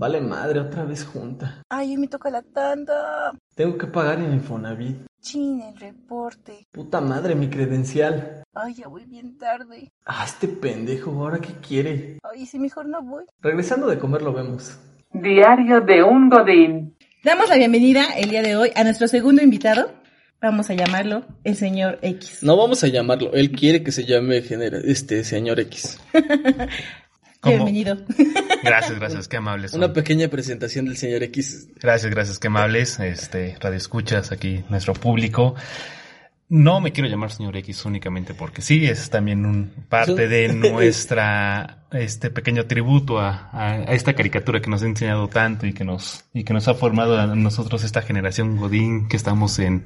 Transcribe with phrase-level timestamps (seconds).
[0.00, 1.62] Vale madre, otra vez junta.
[1.68, 3.34] Ay, me toca la tanda.
[3.54, 4.96] Tengo que pagar el Infonavit.
[5.20, 6.66] Chin, el reporte.
[6.72, 8.42] Puta madre, mi credencial.
[8.54, 9.92] Ay, ya voy bien tarde.
[10.06, 12.18] Ah, este pendejo, ¿ahora qué quiere?
[12.22, 13.24] Ay, si mejor no voy.
[13.42, 14.80] Regresando de comer lo vemos.
[15.12, 16.96] Diario de un Godín.
[17.22, 19.92] Damos la bienvenida el día de hoy a nuestro segundo invitado.
[20.40, 22.42] Vamos a llamarlo el señor X.
[22.42, 26.00] No vamos a llamarlo, él quiere que se llame genera, este señor X.
[27.40, 27.56] ¿Cómo?
[27.56, 27.96] Bienvenido.
[28.62, 29.70] Gracias, gracias, qué amables.
[29.70, 29.82] son.
[29.82, 31.68] Una pequeña presentación del señor X.
[31.80, 33.00] Gracias, gracias, qué amables.
[33.00, 35.54] Este, radio escuchas aquí, nuestro público.
[36.50, 41.79] No me quiero llamar señor X únicamente porque sí, es también un parte de nuestra
[41.92, 45.84] este pequeño tributo a, a, a esta caricatura que nos ha enseñado tanto y que
[45.84, 49.84] nos y que nos ha formado a nosotros esta generación Godín que estamos en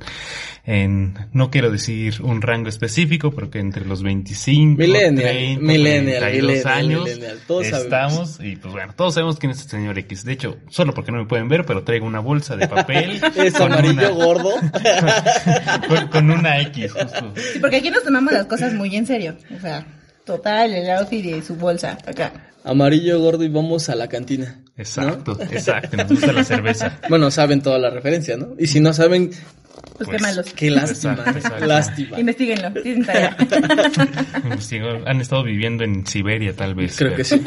[0.67, 6.21] en no quiero decir un rango específico, pero que entre los 25, Millennial, 30, millennial,
[6.21, 9.99] 32 millennial, años millennial, todos estamos y pues bueno, todos sabemos quién es el señor
[9.99, 10.25] X.
[10.25, 13.55] De hecho, solo porque no me pueden ver, pero traigo una bolsa de papel Es
[13.55, 14.51] con amarillo una- gordo.
[15.89, 17.33] con, con una X justo.
[17.37, 19.37] Sí, porque aquí nos tomamos las cosas muy en serio.
[19.57, 19.87] O sea,
[20.25, 22.33] total, el outfit y su bolsa acá.
[22.65, 24.61] Amarillo gordo y vamos a la cantina.
[24.65, 24.73] ¿no?
[24.83, 26.99] Exacto, exacto, nos gusta la cerveza.
[27.09, 28.55] Bueno, saben toda la referencia, ¿no?
[28.59, 30.47] Y si no saben, Pues, Pues, qué malos.
[30.55, 31.67] qué lástima, Exacto, exacto.
[31.67, 32.19] lástima.
[32.21, 33.37] Investíguenlo, tienen tarea.
[35.07, 36.97] Han estado viviendo en Siberia tal vez.
[36.97, 37.43] Creo pero- que sí.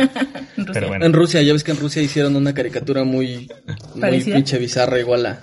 [0.74, 1.06] Pero bueno.
[1.06, 3.50] En Rusia, ya ves que en Rusia hicieron una caricatura muy,
[3.94, 4.36] muy ¿Parecida?
[4.36, 5.40] pinche bizarra igual a,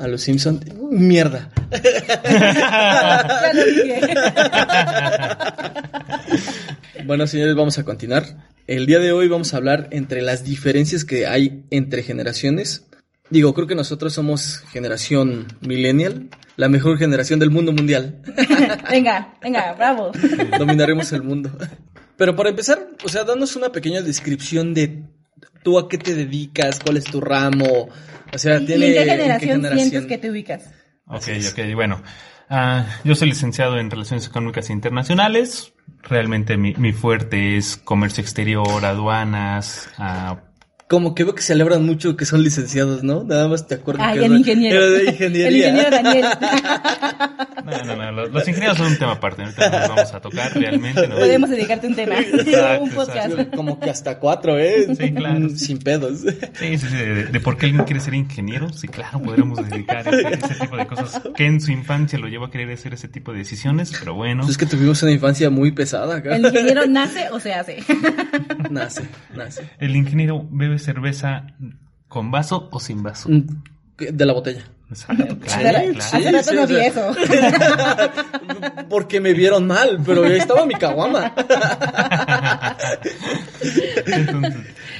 [0.00, 0.64] a los Simpsons.
[0.90, 1.50] Mierda.
[7.06, 8.24] Bueno, señores, vamos a continuar.
[8.66, 12.86] El día de hoy vamos a hablar entre las diferencias que hay entre generaciones.
[13.30, 18.22] Digo, creo que nosotros somos generación millennial, la mejor generación del mundo mundial.
[18.90, 20.12] venga, venga, bravo.
[20.58, 21.50] Dominaremos el mundo.
[22.16, 25.02] Pero para empezar, o sea, danos una pequeña descripción de
[25.62, 27.88] tú a qué te dedicas, cuál es tu ramo.
[28.32, 29.90] O sea, ¿Y tiene en qué en generación, generación?
[29.90, 30.70] sientes que te ubicas?
[31.06, 32.02] Ok, ok, bueno.
[32.48, 35.72] Ah, yo soy licenciado en Relaciones Económicas Internacionales.
[36.02, 40.40] Realmente mi, mi fuerte es comercio exterior, aduanas, ah,
[40.90, 43.22] Como que veo que celebran mucho que son licenciados, ¿no?
[43.22, 44.84] Nada más te acuerdas Ay, que el ingeniero.
[44.84, 45.46] era de ingeniería.
[45.46, 46.26] El ingeniero Daniel.
[47.60, 50.20] No, no, no, los, los ingenieros son un tema aparte, ahorita no los vamos a
[50.20, 51.06] tocar realmente.
[51.06, 51.16] ¿no?
[51.16, 52.18] Podemos dedicarte un tema.
[52.18, 53.30] Exacto, un podcast.
[53.30, 53.56] exacto.
[53.56, 54.86] Como que hasta cuatro, ¿eh?
[54.98, 55.48] Sí, claro.
[55.56, 56.20] Sin pedos.
[56.20, 60.08] Sí, sí, sí, de, de por qué alguien quiere ser ingeniero, sí, claro, podríamos dedicar
[60.08, 63.08] ese, ese tipo de cosas que en su infancia lo llevó a querer hacer ese
[63.08, 64.48] tipo de decisiones, pero bueno.
[64.48, 66.34] Es que tuvimos una infancia muy pesada acá.
[66.36, 67.78] ¿El ingeniero nace o se hace?
[68.70, 69.02] Nace,
[69.34, 69.68] nace.
[69.78, 71.46] El ingeniero bebe cerveza
[72.08, 73.28] con vaso o sin vaso.
[73.28, 73.46] Mm,
[74.12, 74.64] De la botella.
[74.90, 75.98] Exacto, claro, rato- claro.
[76.00, 76.86] hace rato sí, no o vi sea.
[76.88, 77.14] eso.
[78.90, 81.32] Porque me vieron mal, pero ahí estaba mi caguama.
[84.06, 84.54] Entonces,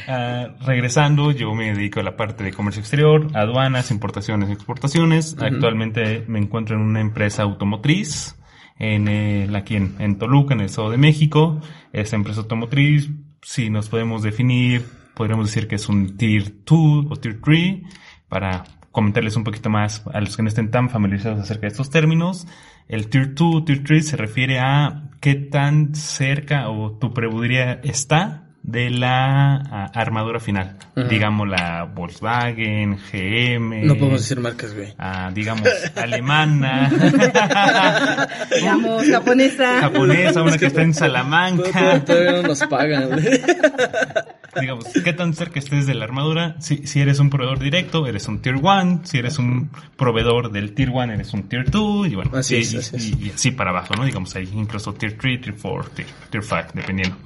[0.09, 5.37] ah, regresando, yo me dedico a la parte de comercio exterior, aduanas, importaciones y exportaciones.
[5.41, 8.37] Actualmente me encuentro en una empresa automotriz,
[8.79, 11.61] en el, aquí en, en Toluca, en el Estado de México.
[11.93, 13.11] Esta empresa automotriz,
[13.43, 14.85] si nos podemos definir,
[15.21, 17.83] podríamos decir que es un Tier 2 o Tier 3,
[18.27, 21.91] para comentarles un poquito más a los que no estén tan familiarizados acerca de estos
[21.91, 22.47] términos.
[22.89, 28.50] El Tier 2, Tier 3 se refiere a qué tan cerca o tu proveeduría está
[28.63, 30.77] de la ah, armadura final.
[30.95, 31.09] Ajá.
[31.09, 33.85] Digamos la Volkswagen, GM.
[33.87, 34.93] No podemos decir marcas, güey.
[34.99, 36.91] ah, digamos, alemana,
[38.55, 39.81] Digamos, japonesa.
[39.81, 42.01] japonesa, una que está en Salamanca.
[42.05, 43.41] todavía no nos pagan, güey.
[44.61, 46.57] digamos, qué tan cerca estés de la armadura.
[46.61, 49.01] Si, si eres un proveedor directo, eres un Tier 1.
[49.05, 52.09] Si eres un proveedor del Tier 1, eres un Tier 2.
[52.09, 53.05] Y bueno, Así y, es, así es.
[53.21, 54.05] y- y así para abajo, ¿no?
[54.05, 57.17] Digamos, hay incluso Tier 3, Tier 4, Tier, tier 5, dependiendo.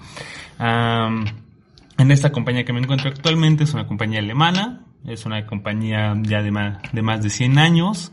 [0.64, 1.26] Am,
[1.98, 4.86] en esta compañía que me encuentro actualmente es una compañía alemana.
[5.06, 6.50] Es una compañía ya de
[6.92, 8.12] de, más de 100 años.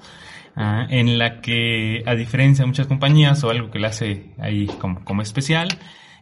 [0.58, 4.68] ah, en la que, a diferencia de muchas compañías, o algo que la hace ahí
[4.82, 5.70] como, como especial,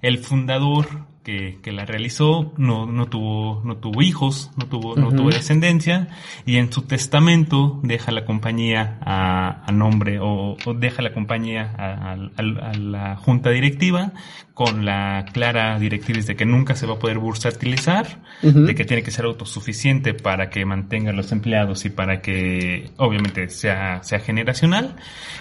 [0.03, 5.11] el fundador, que que, la realizó no, no tuvo, no tuvo hijos, no tuvo, no
[5.11, 6.07] tuvo descendencia,
[6.45, 11.73] y en su testamento deja la compañía a, a nombre, o, o deja la compañía
[11.77, 14.11] a, a- a la junta directiva
[14.53, 18.05] con la clara directriz de que nunca se va a poder bursátilizar,
[18.43, 18.61] Ujú.
[18.65, 22.89] de que tiene que ser autosuficiente para que mantenga a los empleados y para que
[22.97, 24.95] obviamente sea, sea generacional.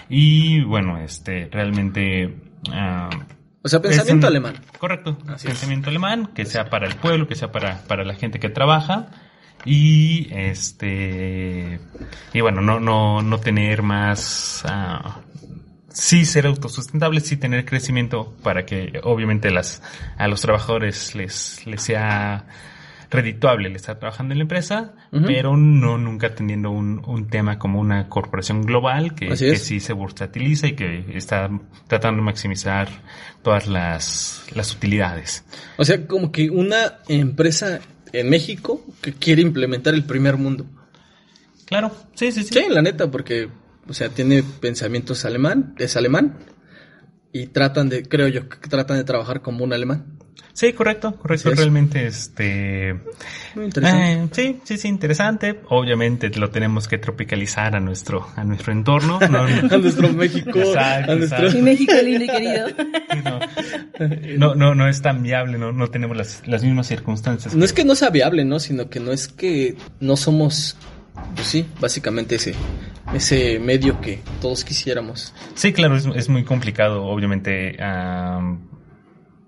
[0.09, 2.35] Y bueno, este realmente
[2.71, 3.09] ah,
[3.61, 4.55] O sea, pensamiento un- alemán.
[4.77, 5.17] Correcto.
[5.27, 5.53] Así es.
[5.53, 9.07] pensamiento alemán, que sea para el pueblo, que sea para, para la gente que trabaja.
[9.65, 11.79] Y este
[12.33, 15.19] y bueno, no, no, no tener más ah,
[15.89, 19.81] sí ser autosustentable, sí tener crecimiento para que obviamente las,
[20.17, 22.45] a los trabajadores les, les sea
[23.09, 25.25] redituable el estar trabajando en la empresa, Ujú.
[25.25, 29.93] pero no nunca teniendo un, un tema como una corporación global que, que sí se
[29.93, 31.49] bursatiliza y que está
[31.87, 32.87] tratando de maximizar
[33.41, 35.43] todas las, las utilidades.
[35.77, 37.79] O sea, como que una empresa
[38.13, 40.65] en México que quiere implementar el primer mundo.
[41.65, 42.53] Claro, sí, sí, sí.
[42.53, 43.49] Sí, la neta, porque,
[43.87, 46.37] o sea, tiene pensamientos alemán, es alemán,
[47.31, 50.18] y tratan de, creo yo, que tratan de trabajar como un alemán.
[50.53, 51.51] Sí, correcto, correcto.
[51.53, 52.95] Realmente, este,
[53.55, 54.11] Muy interesante.
[54.13, 55.61] Eh, sí, sí, sí, interesante.
[55.69, 59.19] Obviamente lo tenemos que tropicalizar a nuestro, a nuestro entorno.
[59.21, 59.43] No, no-
[59.75, 61.37] a nuestro México, Exacto, a nuestro...
[61.37, 61.57] exacto.
[61.57, 62.67] Mi México lindo y querido.
[64.37, 67.55] no, no, no es tan viable, no, no tenemos las, las mismas circunstancias.
[67.55, 68.59] No es que no sea viable, ¿no?
[68.59, 70.75] Sino que no es que no somos,
[71.35, 72.53] pues sí, básicamente ese,
[73.13, 75.33] ese medio que todos quisiéramos.
[75.55, 78.68] Sí, claro, es, es muy complicado, obviamente, am,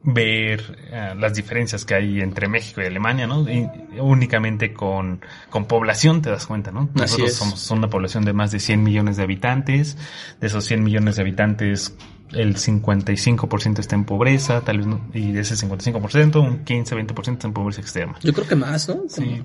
[0.03, 3.47] ver ah, las diferencias que hay entre México y Alemania, ¿no?
[3.49, 3.69] Y
[3.99, 6.89] únicamente con, con población te das cuenta, ¿no?
[6.95, 9.97] Nosotros somos una población de más de 100 millones de habitantes.
[10.39, 11.95] De esos 100 millones de habitantes,
[12.31, 17.47] el 55% está en pobreza, tal vez, no- y de ese 55%, un 15-20% está
[17.47, 18.15] en pobreza extrema.
[18.23, 18.95] Yo creo que más, ¿no?
[18.95, 19.43] Como- Sí.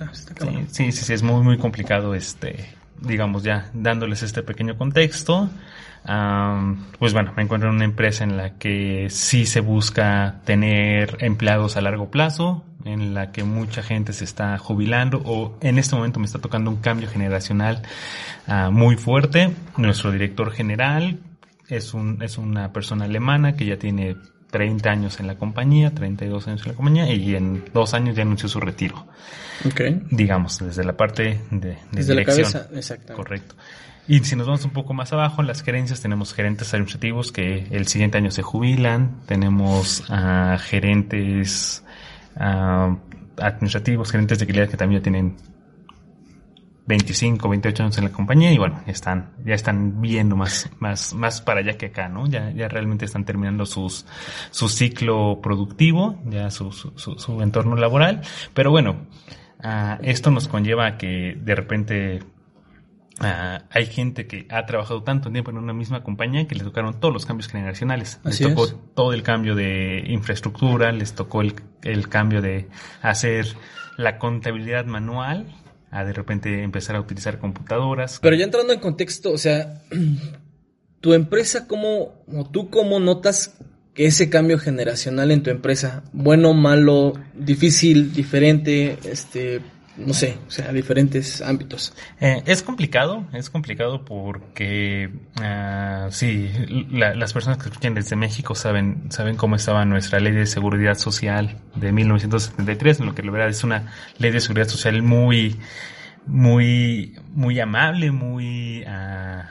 [0.00, 0.22] Ah, Sí,
[0.70, 2.66] sí, sí, sí, es muy, muy complicado, este,
[3.02, 5.50] digamos ya, dándoles este pequeño contexto.
[6.08, 11.18] Am, pues bueno, me encuentro en una empresa en la que sí se busca tener
[11.20, 15.94] empleados a largo plazo, en la que mucha gente se está jubilando o en este
[15.94, 17.82] momento me está tocando un cambio generacional
[18.46, 19.54] ah, muy fuerte.
[19.76, 21.18] Nuestro director general
[21.68, 24.16] es, un, es una persona alemana que ya tiene
[24.50, 28.22] 30 años en la compañía, 32 años en la compañía y en dos años ya
[28.22, 29.06] anunció su retiro
[29.66, 29.80] Ok.
[30.10, 32.52] digamos, desde la parte de, de Desde la dirección.
[32.52, 33.12] cabeza, exacto.
[33.12, 33.54] Correcto.
[34.08, 37.66] Y si nos vamos un poco más abajo, en las gerencias tenemos gerentes administrativos que
[37.70, 41.84] el siguiente año se jubilan, tenemos ah, gerentes
[42.36, 42.96] ah,
[43.36, 45.36] administrativos, gerentes de calidad que también ya tienen
[46.86, 51.42] 25, 28 años en la compañía y bueno, están, ya están viendo más, más, más
[51.42, 52.26] para allá que acá, ¿no?
[52.26, 54.06] Ya, ya realmente están terminando sus,
[54.50, 58.22] su ciclo productivo, ya su, su, su- entorno laboral.
[58.54, 59.06] Pero bueno,
[59.62, 62.20] ah, esto nos conlleva a que de repente
[63.20, 66.98] ah, hay gente que ha trabajado tanto tiempo en una misma compañía que les tocaron
[67.00, 68.20] todos los cambios generacionales.
[68.24, 68.76] Así les tocó es.
[68.94, 72.68] todo el cambio de infraestructura, les tocó el, el cambio de
[73.02, 73.46] hacer
[73.96, 75.46] la contabilidad manual
[75.90, 78.18] a de repente empezar a utilizar computadoras.
[78.20, 79.82] Pero ya entrando en contexto, o sea,
[81.00, 83.56] tu empresa, ¿cómo, o tú cómo notas
[83.94, 89.60] ese cambio generacional en tu empresa, bueno, malo, difícil, diferente, este,
[89.98, 91.92] no sé, o sea, diferentes ámbitos?
[92.20, 95.10] Eh, es complicado, es complicado porque
[95.42, 96.50] ah, sí,
[96.90, 100.94] la- las personas que escuchan desde México saben, saben cómo estaba nuestra ley de seguridad
[100.96, 105.58] social de 1973, en lo que la verdad es una ley de seguridad social muy,
[106.26, 109.48] muy, muy amable, muy ah,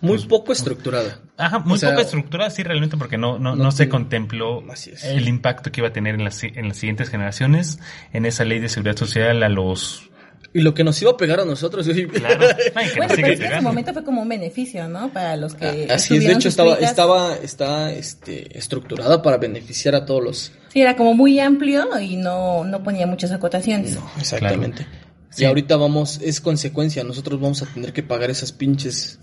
[0.00, 1.20] Muy Pues- poco estructurada.
[1.38, 3.90] Ajá, muy O sea, poco estructurada, sí, realmente, porque no, no, no no se tiene-
[3.90, 4.62] contempló
[5.04, 7.78] el impacto que iba a tener en las, en las siguientes generaciones
[8.12, 10.10] en esa ley de seguridad social a los...
[10.52, 12.38] Y lo que nos iba a pegar a nosotros, Claro,
[12.74, 15.10] no, y que Bueno, pero es que en su momento fue como un beneficio, ¿no?
[15.12, 15.86] Para los que.
[15.90, 20.52] así es, de hecho estaba, estaba, está, este, estructurada para beneficiar a todos los.
[20.72, 23.96] Sí, era como muy amplio y no, no ponía muchas acotaciones.
[23.96, 24.86] No, exactamente.
[25.28, 25.42] Sí.
[25.42, 29.18] Y ahorita vamos, es consecuencia, nosotros vamos a tener que pagar esas pinches.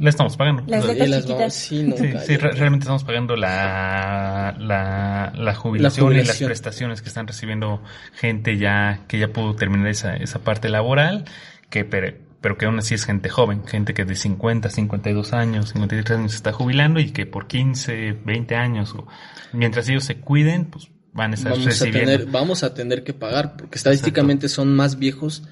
[0.00, 0.64] La estamos pagando.
[0.66, 1.38] Las letras las chiquitas.
[1.38, 2.26] vamos- sí, no, Sí, cállate.
[2.26, 7.82] sí, re- realmente estamos pagando la, la, la jubilación y las prestaciones que están recibiendo
[8.14, 11.24] gente ya que ya pudo terminar esa, esa parte laboral,
[11.68, 15.68] que pero, pero que aún así es gente joven, gente que de 50, 52 años,
[15.70, 19.06] 53 años se está jubilando y que por 15, 20 años, o
[19.52, 22.10] mientras ellos se cuiden, pues van a estar Vamos a, recibiendo.
[22.12, 25.42] tener, vamos a tener que pagar, porque estadísticamente son más viejos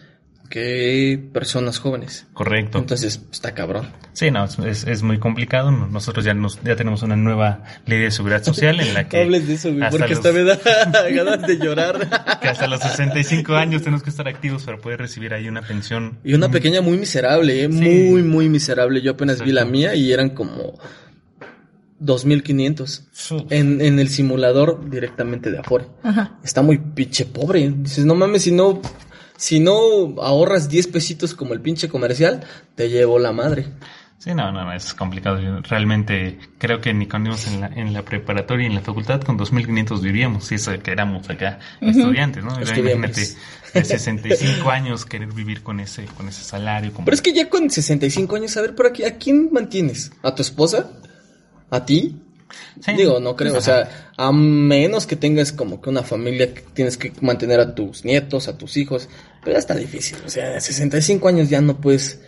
[0.48, 2.26] que personas jóvenes.
[2.32, 2.78] Correcto.
[2.78, 3.86] Entonces, está cabrón.
[4.14, 5.70] Sí, no, es- es, es muy complicado.
[5.70, 9.20] Nosotros ya nos, ya tenemos una nueva ley de seguridad social en la No que,
[9.22, 10.58] hables de eso, güey, porque los- hasta me da
[11.10, 12.38] ganas de llorar.
[12.40, 16.18] que hasta los 65 años tenemos que estar activos para poder recibir ahí una pensión.
[16.24, 17.68] Y una pequeña muy miserable, ¿eh?
[17.70, 17.78] Sí.
[18.10, 19.00] muy, muy miserable.
[19.02, 20.78] Yo apenas vi la mía y eran como
[22.02, 25.86] 2.500 Su- en, en el simulador directamente de Afore.
[26.02, 26.38] Ajá.
[26.44, 27.72] Está muy pinche pobre.
[27.76, 28.80] Dices, no mames, si no,
[29.38, 33.66] si no ahorras 10 pesitos como el pinche comercial, te llevo la madre.
[34.18, 35.40] Sí, no, no, no, es complicado.
[35.40, 38.80] Yo realmente creo que ni cuando íbamos en la, en la preparatoria y en la
[38.80, 42.60] facultad con 2.500 vivíamos, si eso que éramos acá estudiantes, ¿no?
[42.60, 43.20] Imagínate,
[43.74, 46.92] de 65 años querer vivir con ese, con ese salario.
[46.92, 47.04] Como...
[47.04, 50.10] Pero es que ya con 65 años, a ver, por aquí, ¿a quién mantienes?
[50.24, 50.90] ¿A tu esposa?
[51.70, 52.20] ¿A ti?
[52.80, 52.92] Sí.
[52.94, 56.96] Digo, no creo, o sea, a menos que tengas como que una familia que tienes
[56.96, 59.08] que mantener a tus nietos, a tus hijos,
[59.40, 62.20] pero ya está difícil, o sea, a 65 años ya no puedes...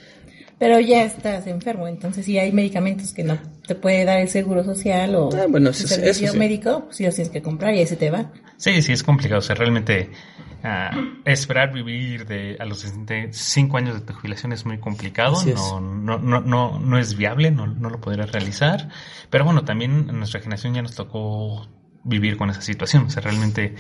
[0.58, 4.62] Pero ya estás enfermo, entonces si hay medicamentos que no te puede dar el seguro
[4.62, 6.38] social o Ah, bueno, el eso servicio eso sí.
[6.38, 8.30] médico, pues sí los tienes que comprar y ahí se te va.
[8.58, 9.38] Sí, sí, es complicado.
[9.38, 10.10] O sea, realmente
[10.62, 10.90] ah,
[11.24, 15.38] esperar vivir de a los 65 años de tu jubilación es muy complicado.
[15.38, 15.56] Así es.
[15.56, 18.90] No, no, no, no, no es viable, no, no lo podrás realizar.
[19.30, 21.68] Pero bueno, también a nuestra generación ya nos tocó
[22.04, 23.04] vivir con esa situación.
[23.04, 23.76] O sea, realmente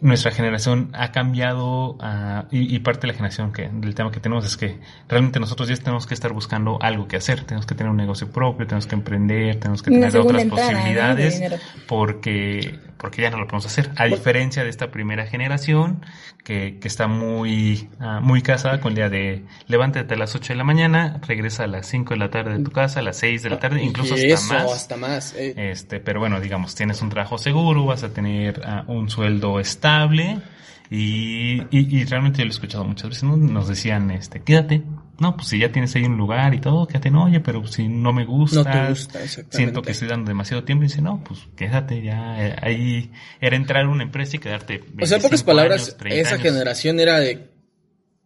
[0.00, 4.20] nuestra generación ha cambiado ah, y, y parte de la generación que del tema que
[4.20, 7.44] tenemos es que realmente nosotros ya tenemos que estar buscando algo que hacer.
[7.44, 11.42] Tenemos que tener un negocio propio, tenemos que emprender, tenemos que tener otras posibilidades
[11.86, 13.90] porque, porque ya no lo podemos hacer.
[13.96, 16.04] A diferencia de esta primera generación
[16.44, 20.52] que, que está muy, ah, muy casada con la idea de levántate a las 8
[20.52, 23.16] de la mañana, regresa a las 5 de la tarde de tu casa, a las
[23.18, 24.72] 6 de la tarde, incluso hasta eso, más.
[24.72, 25.34] hasta más.
[25.34, 25.54] eh.
[25.56, 30.38] Este, pero bueno, digamos, tienes un trabajo seguro, vas a tener ah, un sueldo estable
[30.90, 33.36] y, y, y realmente yo lo he escuchado muchas veces, ¿no?
[33.36, 34.82] Nos decían, este, quédate.
[35.18, 37.88] No, pues si ya tienes ahí un lugar y todo, quédate, no, oye, pero si
[37.88, 39.56] no me gusta, No te gusta, exactamente.
[39.56, 43.56] siento que estoy dando demasiado tiempo y dice, no, pues quédate ya, eh, ahí era
[43.56, 44.82] entrar a una empresa y quedarte.
[45.00, 46.42] O sea, en pocas 25 palabras, años, 30 esa años.
[46.42, 47.50] generación era de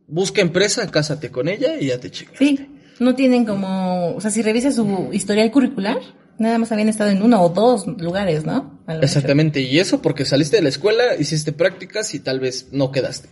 [0.07, 2.39] busca empresa, cásate con ella y ya te chingas.
[2.39, 2.69] Sí,
[3.01, 5.99] no tienen como, o sea, si revisas su historial curricular,
[6.39, 8.81] nada más habían estado en uno o dos lugares, ¿no?
[8.89, 13.29] Exactamente, y eso porque saliste de la escuela, hiciste prácticas y tal vez no quedaste.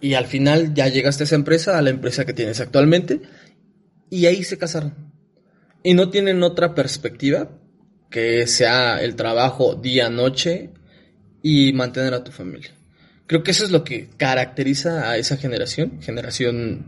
[0.00, 3.20] Y al final ya llegaste a esa empresa, a la empresa que tienes actualmente,
[4.10, 4.94] y ahí se casaron.
[5.82, 7.50] Y no tienen otra perspectiva
[8.10, 10.70] que sea el trabajo día, noche
[11.42, 12.70] y mantener a tu familia.
[13.26, 16.86] Creo que eso es lo que caracteriza a esa generación, generación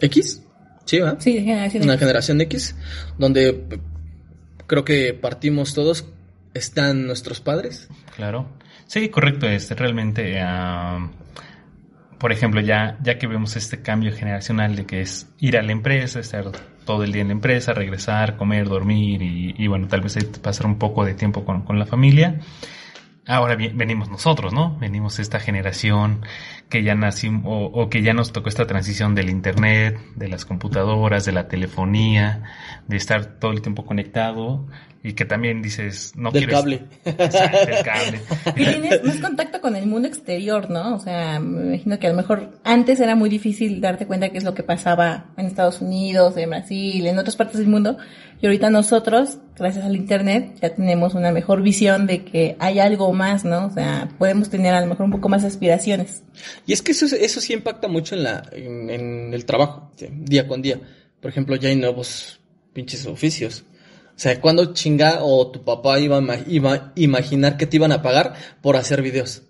[0.00, 0.42] X,
[0.90, 1.18] sí, ¿verdad?
[1.20, 1.84] Sí, de generación.
[1.84, 2.76] una generación X,
[3.16, 3.64] donde
[4.66, 6.06] creo que partimos todos,
[6.52, 7.88] están nuestros padres.
[8.16, 8.48] Claro.
[8.86, 9.46] Sí, correcto.
[9.46, 11.08] Este, realmente, ah,
[12.18, 15.70] por ejemplo, ya, ya que vemos este cambio generacional de que es ir a la
[15.70, 16.50] empresa, estar
[16.84, 20.66] todo el día en la empresa, regresar, comer, dormir y, y bueno, tal vez pasar
[20.66, 22.40] un poco de tiempo con, con la familia.
[23.26, 24.78] Ahora venimos nosotros, ¿no?
[24.78, 26.22] Venimos esta generación
[26.68, 30.44] que ya nacimos o, o que ya nos tocó esta transición del internet, de las
[30.44, 32.42] computadoras, de la telefonía,
[32.88, 34.66] de estar todo el tiempo conectado
[35.02, 36.56] y que también dices, no Del quieres...
[36.56, 36.82] cable.
[37.04, 38.20] Exacto, del cable.
[38.54, 40.94] Que tienes más contacto con el mundo exterior, ¿no?
[40.94, 44.38] O sea, me imagino que a lo mejor antes era muy difícil darte cuenta qué
[44.38, 47.96] es lo que pasaba en Estados Unidos, en Brasil, en otras partes del mundo.
[48.42, 53.12] Y ahorita nosotros, gracias al Internet, ya tenemos una mejor visión de que hay algo
[53.14, 53.66] más, ¿no?
[53.66, 56.24] O sea, podemos tener a lo mejor un poco más aspiraciones.
[56.66, 60.08] Y es que eso, eso sí impacta mucho en, la, en, en el trabajo, sí,
[60.10, 60.78] día con día.
[61.20, 62.40] Por ejemplo, ya hay nuevos
[62.74, 63.64] pinches oficios.
[64.20, 68.02] O sea, cuando chinga o tu papá iba a, ima- imaginar que te iban a
[68.02, 69.44] pagar por hacer videos.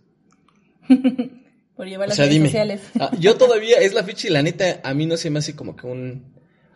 [1.76, 2.46] Por llevar O las sea, redes dime.
[2.48, 2.80] sociales.
[3.00, 5.56] Ah, yo todavía, es la ficha y la neta, a mí no se me hace
[5.56, 6.24] como que un,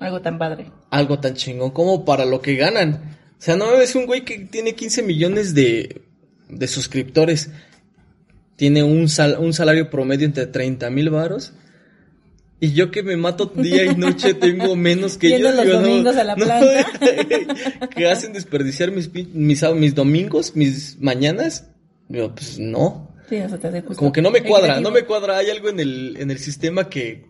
[0.01, 0.73] algo tan padre.
[0.91, 3.17] algo tan chingón como para lo que ganan.
[3.39, 6.01] O sea, no es un güey que tiene 15 millones de,
[6.49, 7.51] de suscriptores.
[8.57, 11.53] Tiene un, sal- un salario promedio entre 30 mil varos.
[12.61, 15.57] Y yo que me mato día y noche tengo menos que Yendo yo.
[15.57, 17.89] los digo, no, domingos a la no, planta.
[17.95, 21.69] que hacen desperdiciar mis, pin- mis, mis domingos, mis mañanas.
[22.09, 23.11] Digo, pues no.
[23.29, 23.97] Sí, no se te hace justo.
[23.97, 25.39] Como que no me cuadra, no me cuadra.
[25.39, 27.27] Hay algo en el, en el sistema que,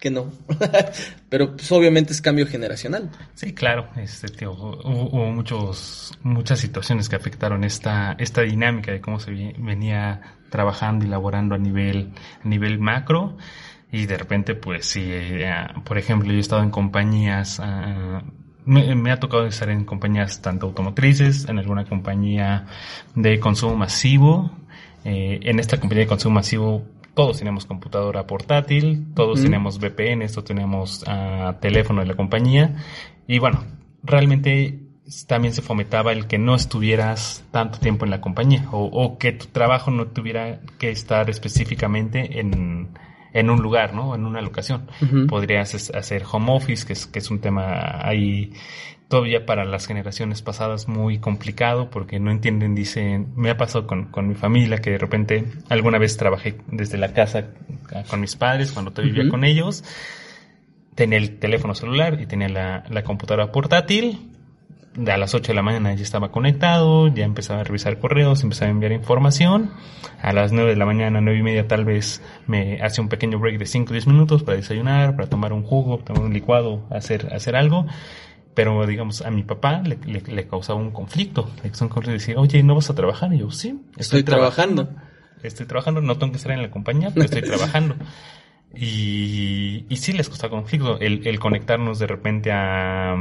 [0.00, 0.32] que no.
[1.28, 3.10] Pero pues obviamente es cambio generacional.
[3.34, 9.00] Sí, claro, este, tío, hubo, hubo muchos, muchas situaciones que afectaron esta, esta dinámica de
[9.00, 12.12] cómo se venía trabajando y laborando a nivel,
[12.44, 13.36] a nivel macro.
[13.94, 15.46] Y de repente, pues sí, eh,
[15.84, 18.24] por ejemplo, yo he estado en compañías, ah,
[18.64, 22.66] me, me ha tocado estar en compañías tanto automotrices, en alguna compañía
[23.14, 24.50] de consumo masivo.
[25.04, 26.82] Eh, en esta compañía de consumo masivo
[27.14, 32.74] todos tenemos computadora portátil, todos tenemos VPN, todos tenemos ah, teléfono de la compañía.
[33.28, 33.62] Y bueno,
[34.02, 34.80] realmente
[35.28, 39.30] también se fomentaba el que no estuvieras tanto tiempo en la compañía o, o que
[39.30, 42.88] tu trabajo no tuviera que estar específicamente en,
[43.34, 44.14] en un lugar, ¿no?
[44.14, 44.86] En una locación.
[45.28, 48.52] Podrías hacer home office, que es, que es un tema ahí
[49.08, 54.06] todavía para las generaciones pasadas muy complicado porque no entienden, dicen, me ha pasado con,
[54.06, 57.48] con mi familia que de repente alguna vez trabajé desde la casa
[58.08, 59.84] con mis padres cuando te vivía con ellos,
[60.94, 64.30] tenía el teléfono celular y tenía la, la computadora portátil,
[64.96, 68.68] a las 8 de la mañana ya estaba conectado, ya empezaba a revisar correos, empezaba
[68.68, 69.70] a enviar información.
[70.22, 73.38] A las 9 de la mañana, 9 y media tal vez me hace un pequeño
[73.38, 76.86] break de 5 o 10 minutos para desayunar, para tomar un jugo, tomar un licuado,
[76.90, 77.86] hacer, hacer algo
[78.54, 82.18] pero digamos a mi papá le, le, causaba un conflicto, le causaba un conflicto de
[82.18, 83.34] decir, oye, ¿no vas a trabajar?
[83.34, 84.90] Y yo, sí, estoy, trabajando.
[85.42, 87.96] Estoy trabajando, no tengo que estar en la compañía, pero estoy trabajando.
[88.76, 93.16] Y, y sí les costaba conflicto el, el conectarnos de repente a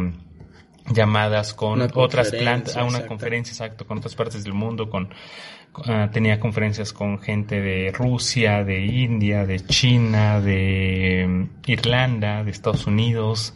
[0.90, 5.10] llamadas con otras plantas, a una conferencia, exacto, con otras partes del mundo, con,
[5.86, 12.52] ah, tenía conferencias con gente de Rusia, de India, de China, de um, Irlanda, de
[12.52, 13.54] Estados Unidos,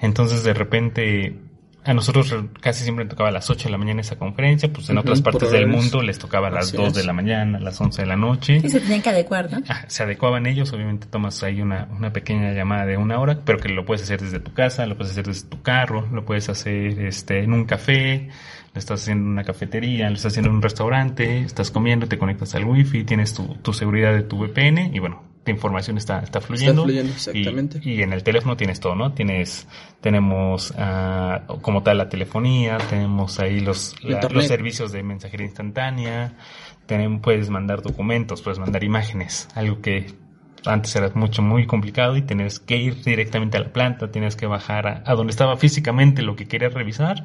[0.00, 1.36] entonces de repente
[1.84, 4.98] a nosotros casi siempre tocaba a las 8 de la mañana esa conferencia, pues en
[4.98, 8.02] otras partes del mundo les tocaba a las 2 de la mañana, a las 11
[8.02, 8.60] de la noche.
[8.60, 9.62] Sí, se tenían que adecuar, ¿no?
[9.68, 13.58] Ah, se adecuaban ellos, obviamente tomas ahí una, una pequeña llamada de una hora, pero
[13.58, 16.48] que lo puedes hacer desde tu casa, lo puedes hacer desde tu carro, lo puedes
[16.48, 18.28] hacer este en un café,
[18.72, 22.18] lo estás haciendo en una cafetería, lo estás haciendo en un restaurante, estás comiendo, te
[22.18, 26.20] conectas al wifi, tienes tu, tu seguridad de tu VPN y bueno, la información está,
[26.20, 26.82] está fluyendo.
[26.82, 27.80] Está fluyendo, exactamente.
[27.82, 29.12] Y, en el teléfono tienes todo, ¿no?
[29.12, 29.66] Tienes,
[30.00, 36.32] tenemos uh, como tal la telefonía, tenemos ahí los, los servicios de mensajería instantánea,
[36.86, 40.06] tenemos, puedes mandar documentos, puedes mandar imágenes, algo que
[40.64, 44.46] antes era mucho, muy complicado y tienes que ir directamente a la planta, tienes que
[44.46, 47.22] bajar a, a donde estaba físicamente lo que querías revisar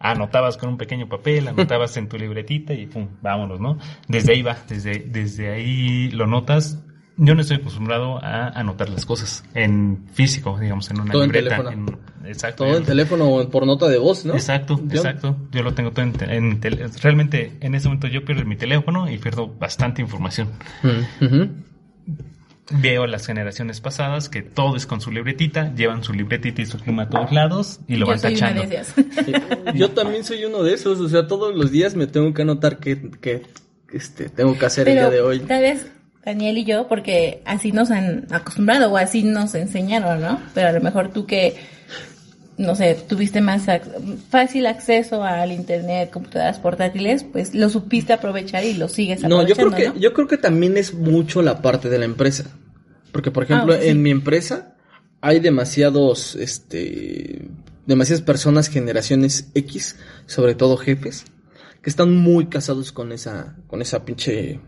[0.00, 3.78] anotabas con un pequeño papel, anotabas en tu libretita y pum, vámonos, ¿no?
[4.06, 6.82] Desde ahí va, desde, desde ahí lo notas
[7.18, 11.56] yo no estoy acostumbrado a anotar las cosas en físico, digamos, en una todo libreta.
[11.56, 11.98] En teléfono.
[12.24, 12.64] exacto.
[12.64, 14.34] Todo en teléfono o por nota de voz, ¿no?
[14.34, 15.36] Exacto, exacto.
[15.50, 16.60] Yo lo tengo todo en, en
[17.02, 20.48] Realmente, en ese momento yo pierdo mi teléfono y pierdo bastante información.
[22.70, 26.78] Veo las generaciones pasadas que todo es con su libretita, llevan su libretita y su
[26.78, 28.62] pluma a todos lados y lo van tachando.
[29.74, 32.78] Yo también soy uno de esos, o sea, todos los días me tengo que anotar
[32.78, 33.42] que, que
[33.92, 35.40] este, tengo que hacer el día de hoy.
[35.40, 35.90] Tal vez
[36.28, 40.38] Daniel y yo, porque así nos han acostumbrado o así nos enseñaron, ¿no?
[40.52, 41.56] Pero a lo mejor tú que,
[42.58, 43.64] no sé, tuviste más
[44.28, 49.42] fácil acceso al internet, computadoras portátiles, pues lo supiste aprovechar y lo sigues aprovechando.
[49.42, 52.44] No, yo creo que, yo creo que también es mucho la parte de la empresa.
[53.10, 54.74] Porque, por ejemplo, ah, en mi empresa
[55.22, 57.48] hay demasiados, este,
[57.86, 61.24] demasiadas personas, generaciones X, sobre todo jefes,
[61.80, 64.60] que están muy casados con esa, con esa pinche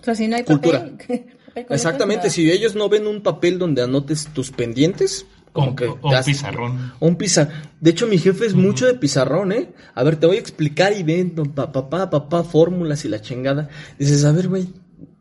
[0.00, 0.90] o sea, si no hay cultura.
[1.54, 6.92] Exactamente, si ellos no ven un papel donde anotes tus pendientes, como que un pizarrón.
[7.00, 7.54] Un pizarrón.
[7.80, 9.72] De hecho, mi jefe es mucho de pizarrón, ¿eh?
[9.94, 13.68] A ver, te voy a explicar y ven, papá, papá, papá, fórmulas y la chingada.
[13.98, 14.68] Dices, a ver, güey,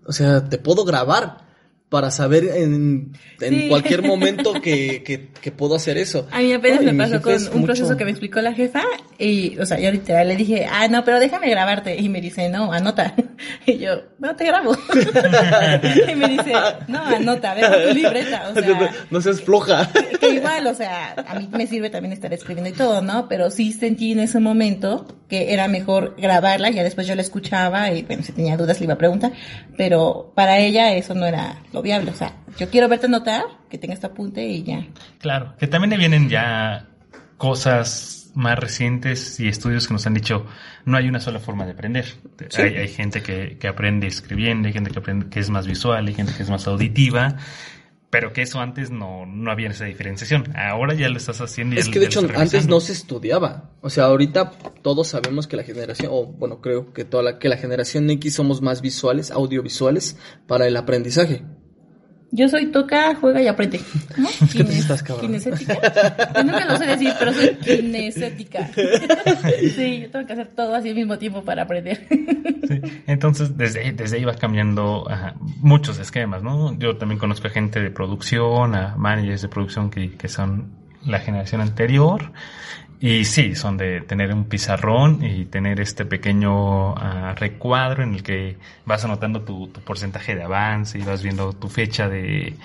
[0.05, 1.46] o sea, te puedo grabar
[1.89, 6.27] para saber en, en cualquier momento que, que, que, puedo hacer eso.
[6.31, 8.83] A mí apenas me pasó con un proceso que me explicó la jefa
[9.17, 11.95] y, o sea, yo literal le dije, ah, no, pero déjame grabarte.
[11.95, 13.13] Y me dice, no, anota.
[13.65, 14.75] Y yo, no, te grabo.
[16.11, 16.53] y me dice,
[16.87, 18.49] no, anota, ve tu libreta.
[18.49, 19.89] O sea, no, seas floja.
[20.19, 23.27] Que, igual, o sea, a mí me sirve también estar escribiendo y todo, ¿no?
[23.27, 27.91] Pero sí sentí en ese momento que era mejor grabarla, ya después yo la escuchaba
[27.91, 29.33] y, bueno, si tenía dudas le iba a preguntar,
[29.75, 32.11] pero para ella eso no era viable.
[32.11, 34.85] O sea, yo quiero verte notar, que tenga este apunte y ya.
[35.19, 36.87] Claro, que también le vienen ya
[37.37, 40.45] cosas más recientes y estudios que nos han dicho
[40.85, 42.05] no hay una sola forma de aprender.
[42.57, 46.07] Hay, hay, gente que, que, aprende escribiendo, hay gente que aprende que es más visual,
[46.07, 47.35] hay gente que es más auditiva
[48.09, 50.55] pero que eso antes no, no había esa diferenciación.
[50.55, 51.75] Ahora ya lo estás haciendo.
[51.75, 53.71] Y es que de hecho antes no se estudiaba.
[53.81, 57.49] O sea, ahorita todos sabemos que la generación, o bueno, creo que toda la, que
[57.49, 60.17] la generación X somos más visuales, audiovisuales
[60.47, 61.43] para el aprendizaje.
[62.37, 63.81] Yo soy toca, juega y aprende.
[64.15, 64.29] ¿No?
[64.53, 65.25] ¿Qué te estás, cabrón?
[65.25, 65.73] Kinesética.
[66.35, 68.67] Yo nunca lo sé decir, pero soy kinesética.
[69.75, 72.05] sí, yo tengo que hacer todo así al mismo tiempo para aprender.
[72.67, 72.79] sí.
[73.07, 75.07] Entonces, desde, desde ahí va cambiando
[75.61, 76.77] muchos esquemas, ¿no?
[76.77, 80.69] Yo también conozco a gente de producción, a managers de producción que, que son
[81.05, 82.31] la generación anterior
[82.99, 88.23] y sí, son de tener un pizarrón y tener este pequeño ah, recuadro en el
[88.23, 92.55] que vas anotando tu, tu, porcentaje de avance y vas viendo tu fecha de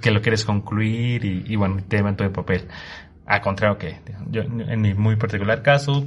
[0.00, 2.68] que lo quieres concluir y, bueno, te llevan todo el papel.
[3.26, 3.98] A contrario que
[4.30, 6.06] yo, en mi muy particular caso,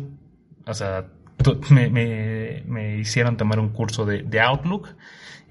[0.66, 1.06] o sea,
[1.70, 4.96] me, me, me hicieron tomar un curso de, de Outlook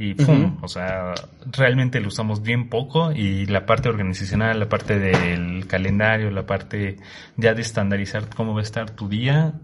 [0.02, 1.14] y pum, o sea,
[1.52, 6.96] realmente lo usamos bien poco y la parte organizacional, la parte del calendario, la parte
[7.36, 9.54] ya de estandarizar cómo va a estar tu día,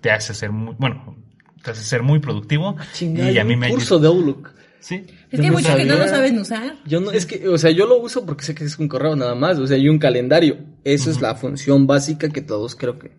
[0.00, 1.16] te hace ser muy, bueno,
[1.62, 2.76] te hace ser muy productivo.
[2.76, 4.52] Ah, y a mí me curso de Outlook.
[4.80, 5.06] Sí.
[5.30, 6.74] Es que hay muchos que no lo saben usar.
[6.84, 9.14] Yo no, es que, o sea, yo lo uso porque sé que es un correo
[9.14, 10.58] nada más, o sea, y un calendario.
[10.82, 13.12] Esa es la función básica que todos creo que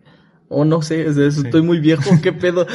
[0.48, 2.66] o no sé, es de eso, estoy muy viejo, qué pedo.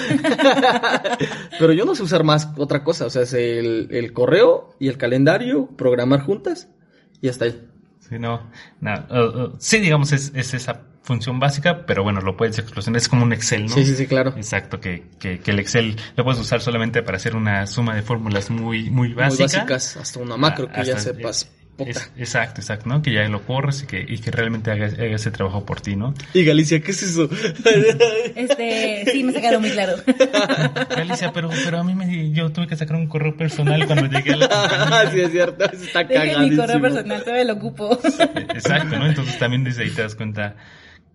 [1.59, 4.87] Pero yo no sé usar más otra cosa, o sea, es el, el correo y
[4.87, 6.69] el calendario, programar juntas
[7.21, 7.67] y hasta ahí.
[7.99, 8.49] Sí, no,
[8.81, 12.97] no uh, uh, sí, digamos, es, es, esa función básica, pero bueno, lo puedes explosionar,
[12.97, 13.69] es como un Excel, ¿no?
[13.73, 14.33] Sí, sí, sí, claro.
[14.35, 18.01] Exacto, que, que, que el Excel lo puedes usar solamente para hacer una suma de
[18.01, 19.43] fórmulas muy, muy básica.
[19.43, 21.49] Muy básicas, hasta una macro que ya sepas
[21.87, 23.01] exacto, exacto, ¿no?
[23.01, 26.13] Que ya lo corres y que, y que realmente haga, ese trabajo por ti, ¿no?
[26.33, 27.29] Y Galicia, ¿qué es eso?
[28.35, 29.95] este, sí, me sacaron muy claro.
[30.89, 34.33] Galicia, pero, pero a mí me, yo tuve que sacar un correo personal cuando llegué
[34.33, 35.11] a la compañía.
[35.11, 36.47] sí, es cierto, está cagadísimo.
[36.47, 37.99] mi correo personal, todavía lo ocupo.
[38.53, 39.05] exacto, ¿no?
[39.05, 40.55] Entonces también desde ahí te das cuenta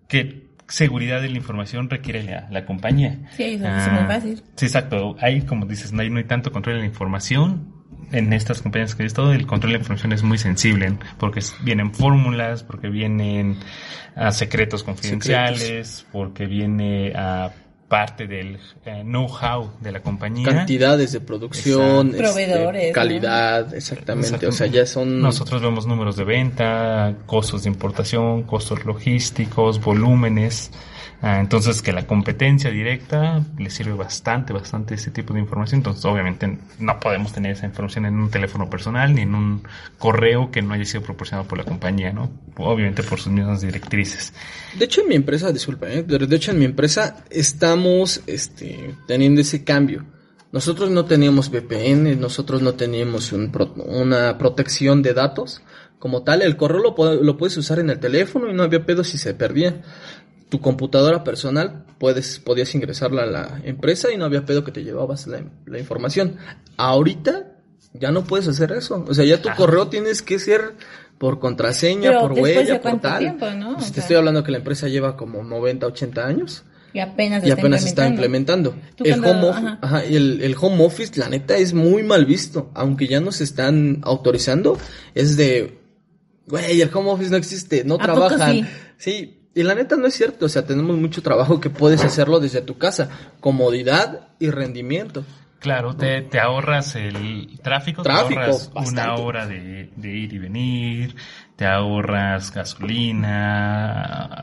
[0.07, 3.19] que seguridad de la información requiere la, la compañía.
[3.31, 4.43] Sí, eso es muy ah, fácil.
[4.55, 5.15] Sí, exacto.
[5.19, 7.73] Hay, como dices, no hay, no hay tanto control de la información,
[8.11, 11.41] en estas compañías que he visto, el control de la información es muy sensible, porque
[11.61, 13.57] vienen fórmulas, porque vienen
[14.15, 17.51] a secretos confidenciales, porque viene a
[17.87, 20.49] parte del eh, know-how de la compañía.
[20.49, 24.47] Cantidades de producción, este, proveedores, calidad, exactamente.
[24.47, 25.21] O sea, ya son.
[25.21, 30.71] Nosotros vemos números de venta, costos de importación, costos logísticos, volúmenes.
[31.21, 35.79] Ah, entonces, que la competencia directa le sirve bastante, bastante ese tipo de información.
[35.79, 39.63] Entonces, obviamente, no podemos tener esa información en un teléfono personal ni en un
[39.97, 42.29] correo que no haya sido proporcionado por la compañía, ¿no?
[42.57, 44.33] Obviamente por sus mismas directrices.
[44.77, 46.03] De hecho, en mi empresa, disculpa, ¿eh?
[46.03, 50.05] de hecho, en mi empresa estamos este, teniendo ese cambio.
[50.51, 53.51] Nosotros no teníamos VPN, nosotros no teníamos un
[53.87, 55.61] una protección de datos.
[55.99, 59.03] Como tal, el correo lo, lo puedes usar en el teléfono y no había pedo
[59.03, 59.81] si se perdía
[60.49, 64.83] tu computadora personal, puedes, podías ingresarla a la empresa y no había pedo que te
[64.83, 65.41] llevabas la,
[65.77, 66.37] información.
[66.77, 67.57] Ahorita
[67.93, 69.03] ya no puedes hacer eso.
[69.07, 70.73] O sea, ya tu correo tienes que ser
[71.17, 73.19] por contraseña, por huella, por tal.
[73.19, 73.75] Tiempo, ¿no?
[73.75, 76.63] Pues te estoy hablando que la empresa lleva como 90, 80 años.
[76.93, 78.75] Y apenas, y apenas está implementando.
[79.03, 82.71] El, home office, el, el, home office, la neta, es muy mal visto.
[82.73, 84.79] Aunque ya nos están autorizando,
[85.13, 85.79] es de,
[86.47, 88.67] güey, el home office no existe, no trabajan.
[88.97, 92.39] sí, y la neta no es cierto, o sea, tenemos mucho trabajo que puedes hacerlo
[92.39, 95.23] desde tu casa, comodidad y rendimiento.
[95.59, 101.15] Claro, te, te ahorras el tráfico, te ahorras una hora de, ir y venir,
[101.55, 104.39] te ahorras gasolina,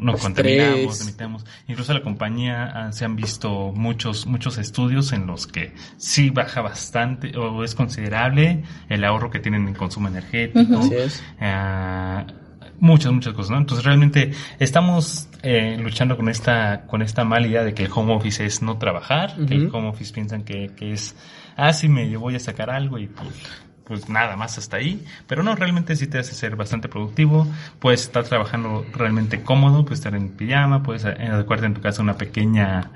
[0.00, 1.44] no contaminamos, emitamos.
[1.66, 6.60] Incluso la compañía ah, se han visto muchos, muchos estudios en los que sí baja
[6.60, 10.78] bastante o es considerable el ahorro que tienen en consumo energético.
[10.78, 11.24] Así es.
[11.40, 12.24] Ah,
[12.82, 13.58] muchas, muchas cosas, ¿no?
[13.58, 18.12] Entonces realmente estamos eh, luchando con esta, con esta mala idea de que el home
[18.12, 21.14] office es no trabajar, que el home office piensan que, que es,
[21.56, 23.30] ah, sí, me voy a sacar algo y pues,
[23.84, 27.46] pues nada más hasta ahí, pero no, realmente sí te hace ser bastante productivo,
[27.78, 32.16] puedes estar trabajando realmente cómodo, puedes estar en pijama, puedes adecuarte en tu casa una
[32.16, 32.90] pequeña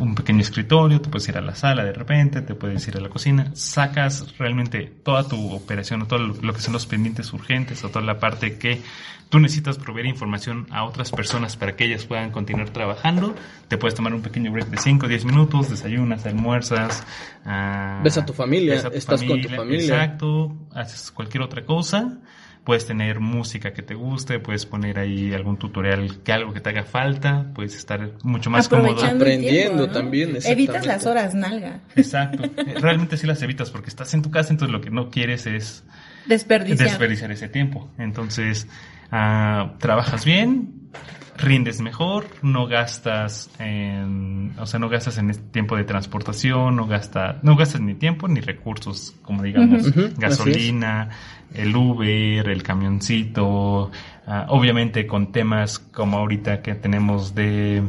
[0.00, 3.00] un pequeño escritorio, te puedes ir a la sala de repente, te puedes ir a
[3.00, 7.84] la cocina, sacas realmente toda tu operación o todo lo, que son los pendientes urgentes
[7.84, 8.80] o toda la parte que
[9.28, 13.34] tú necesitas proveer información a otras personas para que ellas puedan continuar trabajando,
[13.68, 17.04] te puedes tomar un pequeño break de 5 o 10 minutos, desayunas, almuerzas,
[17.44, 19.84] uh, ves a tu familia, estás con tu familia.
[19.84, 22.18] Exacto, haces cualquier otra cosa
[22.66, 26.70] puedes tener música que te guste, puedes poner ahí algún tutorial que algo que te
[26.70, 29.04] haga falta, puedes estar mucho más cómodo.
[29.04, 30.36] Aprendiendo también.
[30.44, 31.78] Evitas las horas nalga.
[31.94, 32.42] Exacto.
[32.80, 35.84] Realmente sí las evitas porque estás en tu casa, entonces lo que no quieres es
[36.26, 37.88] desperdiciar, desperdiciar ese tiempo.
[37.98, 38.66] Entonces,
[39.12, 40.90] uh, trabajas bien,
[41.36, 46.86] rindes mejor, no gastas en, o sea, no gastas en este tiempo de transportación, no
[46.86, 51.10] gastas, no gastas ni tiempo ni recursos, como digamos, gasolina,
[51.54, 53.90] el Uber, el camioncito,
[54.26, 57.82] ah, obviamente con temas como ahorita que tenemos de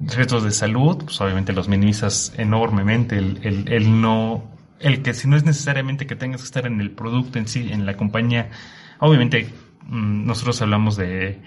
[0.00, 4.44] retos de salud, pues obviamente los minimizas enormemente, el, el, el no,
[4.80, 7.68] el que si no es necesariamente que tengas que estar en el producto en sí,
[7.70, 8.50] en la compañía,
[8.98, 9.48] obviamente
[9.86, 11.40] mm, nosotros hablamos de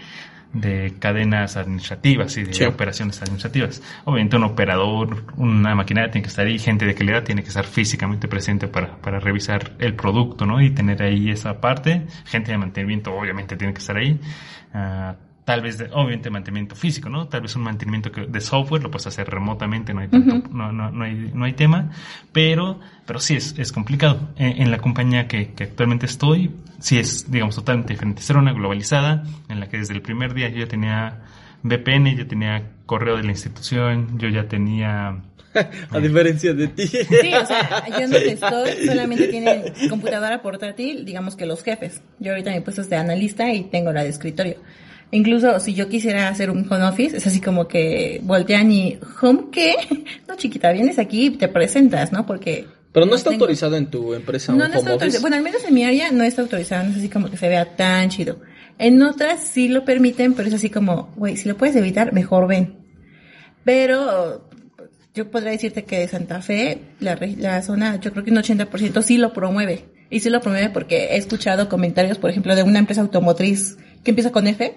[0.53, 2.63] de cadenas administrativas y de Sí.
[2.63, 3.81] operaciones administrativas.
[4.05, 7.65] Obviamente un operador, una maquinaria tiene que estar ahí, gente de calidad tiene que estar
[7.65, 10.61] físicamente presente para, para revisar el producto, ¿no?
[10.61, 12.05] Y tener ahí esa parte.
[12.25, 14.19] Gente de mantenimiento obviamente tiene que estar ahí.
[14.73, 17.27] Ah, tal vez, de- obviamente mantenimiento físico, ¿no?
[17.27, 20.71] Tal vez un mantenimiento que- de software lo puedes hacer remotamente, no hay tanto, no,
[20.71, 21.91] no, no hay, no hay tema,
[22.33, 24.29] pero, pero sí es, es complicado.
[24.37, 28.21] En, en la compañía que, que actualmente estoy, sí es, digamos, totalmente diferente.
[28.27, 31.19] Era una globalizada en la que desde el primer día yo ya tenía
[31.63, 35.21] VPN, yo tenía correo de la institución, yo ya tenía...
[35.91, 36.85] A diferencia de ti.
[36.87, 42.01] Sí, o sea, yo donde estoy solamente tienen computadora portátil, digamos que los jefes.
[42.19, 44.55] Yo ahorita me he puesto de analista y tengo la de escritorio.
[45.15, 49.45] Incluso si yo quisiera hacer un home office, es así como que voltean y, ¿home
[49.51, 49.75] qué?
[50.27, 52.25] No, chiquita, vienes aquí y te presentas, ¿no?
[52.25, 52.67] Porque...
[52.91, 55.19] Pero no está tengo- autorizado en tu empresa No, un no está home office.
[55.19, 57.47] Bueno, al menos en mi área no está autorizado, no es así como que se
[57.49, 58.39] vea tan chido.
[58.77, 62.47] En otras sí lo permiten, pero es así como, güey, si lo puedes evitar, mejor
[62.47, 62.75] ven.
[63.63, 64.49] Pero
[65.13, 69.01] yo podría decirte que de Santa Fe, la, la zona, yo creo que un 80%
[69.01, 69.85] sí lo promueve.
[70.09, 74.11] Y sí lo promueve porque he escuchado comentarios, por ejemplo, de una empresa automotriz que
[74.11, 74.73] empieza con F,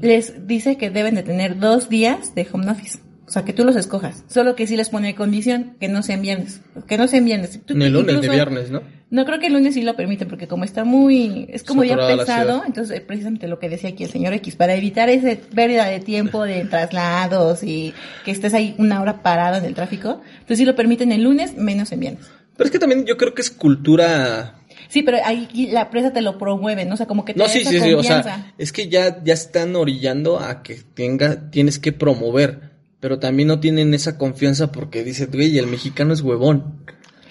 [0.00, 3.00] les dice que deben de tener dos días de home office.
[3.26, 4.24] O sea, que tú los escojas.
[4.28, 6.60] Solo que sí les pone condición que no sean viernes.
[6.86, 7.58] Que no sean viernes.
[7.64, 8.82] Tú- Ni lunes ni incluso- viernes, ¿no?
[9.08, 11.96] no creo que el lunes sí lo permite porque como está muy, es como ya
[11.96, 12.62] ciudad.
[12.66, 16.00] entonces eh, precisamente lo que decía aquí el señor X, para evitar ese pérdida de
[16.00, 17.92] tiempo de traslados y
[18.24, 21.56] que estés ahí una hora parado en el tráfico, entonces sí lo permiten el lunes,
[21.56, 22.26] menos en viernes.
[22.56, 24.56] Pero es que también yo creo que es cultura
[24.92, 26.94] Sí, pero ahí la empresa te lo promueve, ¿no?
[26.94, 28.22] O sea, como que te No, da sí, esa sí, sí, o confianza.
[28.36, 33.48] sea, es que ya, ya están orillando a que tenga, tienes que promover, pero también
[33.48, 36.84] no tienen esa confianza porque dicen, güey, el mexicano es huevón.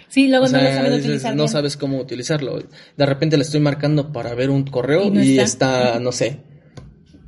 [0.08, 1.50] sí, luego O sea, no lo saben dices, utilizar no bien.
[1.50, 2.64] sabes cómo utilizarlo.
[2.98, 5.92] De repente le estoy marcando para ver un correo Y está.
[5.92, 6.00] está.
[6.00, 6.40] no sé,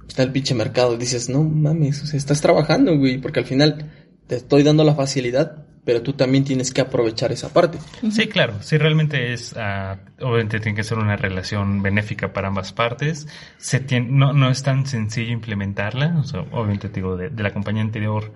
[0.08, 0.98] está el pinche mercado.
[0.98, 3.91] Dices, no mames, o sea, estás trabajando, güey, porque al final
[4.26, 7.78] te estoy dando la facilidad, pero tú también tienes que aprovechar esa parte.
[8.12, 12.72] Sí, claro, sí, realmente es, ah, obviamente tiene que ser una relación benéfica para ambas
[12.72, 13.28] partes.
[13.58, 17.43] Se tiene, no, no es tan sencillo implementarla, o sea, obviamente te digo, de, de
[17.43, 18.34] la compañía anterior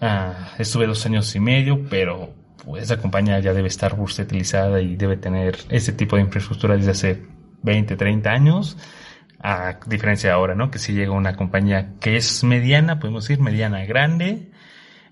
[0.00, 4.96] ah, estuve dos años y medio, pero pues, esa compañía ya debe estar bursátilizada y
[4.96, 7.22] debe tener ese tipo de infraestructura desde hace
[7.62, 8.76] 20, 30 años.
[9.46, 10.70] A diferencia de ahora, ¿no?
[10.70, 14.50] Que si llega una compañía que es mediana, podemos decir mediana grande,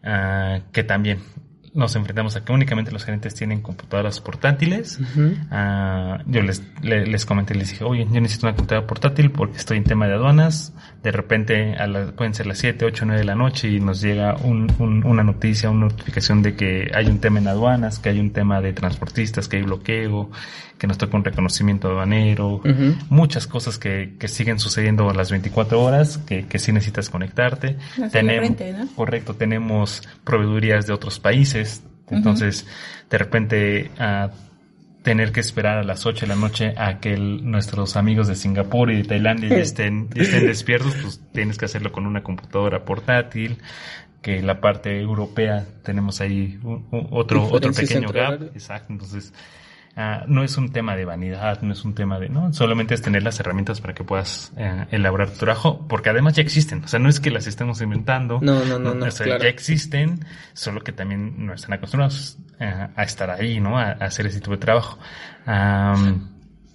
[0.04, 1.18] ah, que también
[1.74, 5.00] nos enfrentamos a que únicamente los gerentes tienen computadoras portátiles.
[5.50, 9.56] Ah, yo les, le- les comenté, les dije, oye, yo necesito una computadora portátil porque
[9.56, 10.74] estoy en tema de aduanas.
[11.02, 14.02] De repente a la- pueden ser las 7, 8, 9 de la noche y nos
[14.02, 18.10] llega un- un- una noticia, una notificación de que hay un tema en aduanas, que
[18.10, 20.30] hay un tema de transportistas, que hay bloqueo,
[20.82, 22.56] que nos toca un reconocimiento aduanero.
[22.56, 22.96] Ujú.
[23.08, 27.76] Muchas cosas que, que siguen sucediendo a las 24 horas, que, que sí necesitas conectarte.
[28.02, 28.88] Hacerle Tenem- frente, ¿no?
[28.96, 32.66] Correcto, tenemos proveedurías de otros países, entonces
[33.08, 34.30] de repente a
[35.04, 38.34] tener que esperar a las 8 de la noche a que el- nuestros amigos de
[38.34, 42.24] Singapur y de Tailandia ya estén, ya estén despiertos, pues tienes que hacerlo con una
[42.24, 43.58] computadora portátil,
[44.20, 49.32] que la parte europea tenemos ahí un- un- otro, otro pequeño gap, exacto, entonces
[49.96, 53.02] ah, no es un tema de vanidad, no es un tema de, no, solamente es
[53.02, 56.88] tener las herramientas para que puedas eh, elaborar tu trabajo, porque además ya existen, o
[56.88, 59.42] sea, no es que las estemos inventando, No, no, no, no, o sea, claro.
[59.42, 63.78] ya existen, solo que también no están acostumbrados eh, a estar ahí, ¿no?
[63.78, 64.98] A, a hacer ese tipo de trabajo.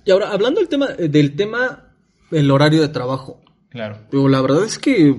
[0.06, 1.86] Y ahora, hablando del tema, del tema,
[2.32, 3.42] el horario de trabajo.
[3.70, 3.98] claro.
[4.10, 5.16] Pero la verdad es que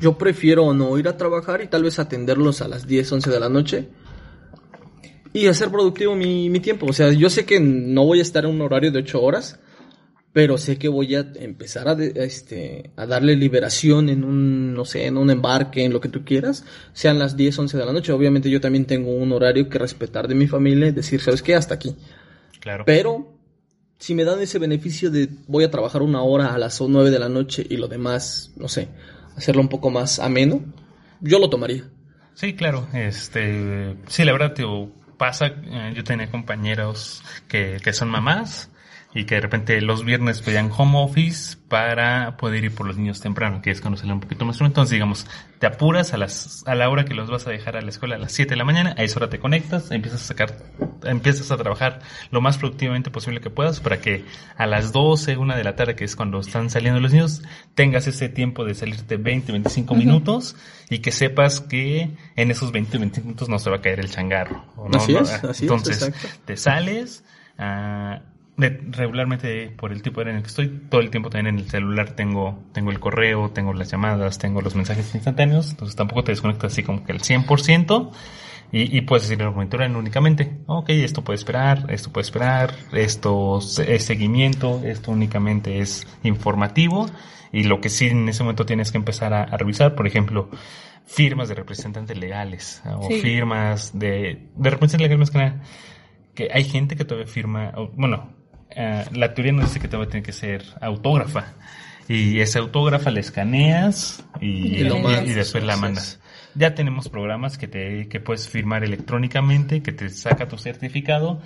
[0.00, 3.40] yo prefiero no ir a trabajar y tal vez atenderlos a las 10, 11 de
[3.40, 3.88] la noche
[5.32, 6.86] y hacer productivo mi, mi tiempo.
[6.86, 9.58] O sea, yo sé que no voy a estar en un horario de 8 horas,
[10.32, 14.72] pero sé que voy a empezar a, de- a, este, a darle liberación en un,
[14.74, 16.64] no sé, en un embarque, en lo que tú quieras,
[16.94, 18.12] sean las 10, 11 de la noche.
[18.12, 21.54] Obviamente yo también tengo un horario que respetar de mi familia y decir, ¿sabes qué?
[21.54, 21.94] Hasta aquí.
[22.60, 22.84] Claro.
[22.86, 23.28] Pero
[23.98, 27.18] si me dan ese beneficio de voy a trabajar una hora a las 9 de
[27.18, 28.88] la noche y lo demás, no sé,
[29.36, 30.62] hacerlo un poco más ameno,
[31.20, 31.84] yo lo tomaría.
[32.34, 32.88] Sí, claro.
[32.94, 34.90] Este, sí, la verdad, tío,
[35.22, 35.46] pasa.
[35.46, 38.71] eh, yo tenía compañeros que, que son mamás
[39.14, 43.20] y que de repente los viernes pedían home office para poder ir por los niños
[43.20, 44.60] temprano, que es cuando sale un poquito más.
[44.60, 45.26] Entonces, digamos,
[45.58, 48.16] te apuras a las a la hora que los vas a dejar a la escuela
[48.16, 50.56] a las 7 de la mañana, a esa hora te conectas, empiezas a sacar,
[51.04, 54.24] empiezas a trabajar lo más productivamente posible que puedas para que
[54.56, 57.42] a las 12, una de la tarde, que es cuando están saliendo los niños,
[57.74, 60.56] tengas ese tiempo de salirte 20, 25 minutos
[60.88, 64.10] y que sepas que en esos 20, 25 minutos no se va a caer el
[64.10, 64.64] changarro.
[64.76, 64.96] ¿o no?
[64.98, 66.28] Así es, ah, así es, Entonces, exacto.
[66.46, 67.24] te sales,
[67.58, 71.60] de- regularmente por el tipo de en el que estoy, todo el tiempo también en
[71.60, 76.22] el celular tengo, tengo el correo, tengo las llamadas, tengo los mensajes instantáneos, entonces tampoco
[76.24, 78.10] te desconectas así como que el 100%
[78.70, 84.04] y, y puedes decirle al únicamente, ok, esto puede esperar, esto puede esperar, esto es
[84.04, 87.06] seguimiento, esto únicamente es informativo
[87.52, 90.50] y lo que sí en ese momento tienes que empezar a, a revisar, por ejemplo,
[91.06, 93.20] firmas de representantes legales o Sí.
[93.20, 95.62] firmas de, de representantes legales más que nada
[96.34, 98.30] que hay gente que todavía firma, bueno,
[98.76, 101.54] eh, la teoría nos dice que todavía tiene que ser autógrafa.
[102.08, 105.34] Y esa autógrafa la escaneas y, Y mandas.
[105.34, 106.20] después la mandas.
[106.54, 111.40] Ya tenemos programas que te que puedes firmar electrónicamente, que te saca tu certificado,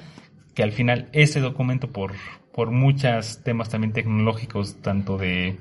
[0.54, 2.14] que al final ese documento por
[2.56, 5.58] por muchos temas también tecnológicos, tanto de,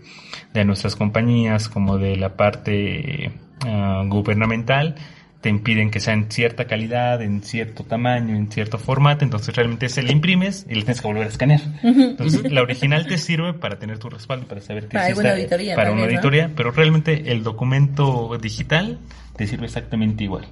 [0.53, 3.33] de nuestras compañías como de la parte
[3.65, 4.95] ah, gubernamental,
[5.45, 9.89] te impiden que sea en cierta calidad, en cierto tamaño, en cierto formato, entonces realmente
[9.89, 11.61] se le imprimes y le tienes que volver a escanear.
[11.83, 15.75] Entonces la original te sirve para tener tu respaldo, para saber que Para está- auditoría,
[15.75, 18.97] para una auditoría, pero realmente el documento digital
[19.35, 20.47] te sirve exactamente igual.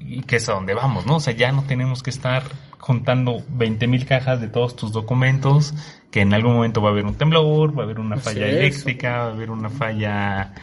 [0.00, 1.16] Y que es a donde vamos, ¿no?
[1.16, 2.42] O sea, ya no tenemos que estar
[2.78, 5.74] juntando 20 mil cajas de todos tus documentos,
[6.10, 9.18] que en algún momento va a haber un temblor, va a haber una falla eléctrica,
[9.18, 10.54] va a haber una falla...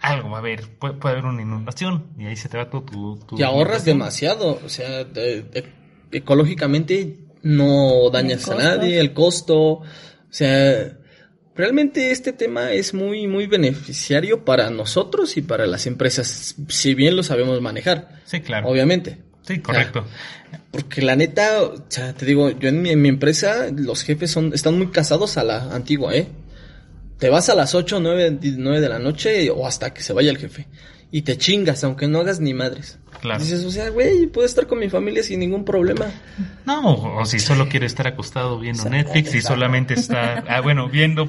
[0.00, 2.82] Algo va a haber, puede, puede haber una inundación y ahí se te va todo
[2.82, 3.16] tu...
[3.26, 5.64] tu Y ahorras demasiado, o sea, de- de-
[6.12, 9.84] ecológicamente no dañas a nadie, el costo, o
[10.30, 10.96] sea,
[11.54, 17.16] realmente este tema es muy, muy beneficiario para nosotros y para las empresas, si bien
[17.16, 18.68] lo sabemos manejar, Sí, claro.
[18.68, 19.18] obviamente.
[19.42, 20.04] Sí, correcto.
[20.70, 24.30] Porque la neta, o sea, te digo, yo en mi, en mi empresa, los jefes
[24.30, 26.28] son, están muy casados a la antigua, ¿eh?
[27.18, 30.12] Te vas a las 8 o 9, 9 de la noche o hasta que se
[30.12, 30.66] vaya el jefe.
[31.10, 32.98] Y te chingas, aunque no hagas ni madres.
[33.22, 33.42] Claro.
[33.42, 36.04] Dices, o sea, güey, puedo estar con mi familia sin ningún problema.
[36.66, 41.26] No, o si solo quiere estar acostado viendo Netflix y solamente está, ah, bueno, viendo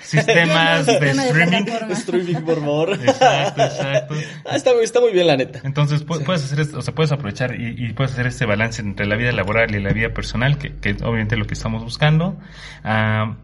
[0.00, 1.64] sistemas de streaming.
[1.92, 2.92] Streaming, por favor.
[2.92, 4.14] Exacto, exacto.
[4.44, 5.60] Ah, está, está muy bien, la neta.
[5.64, 8.82] Entonces pu- puedes hacer, esto, o sea, puedes aprovechar y, y puedes hacer este balance
[8.82, 11.82] entre la vida laboral y la vida personal, que, que es obviamente lo que estamos
[11.82, 12.38] buscando.
[12.84, 13.36] Ah,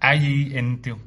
[0.00, 0.98] hay, en, tío,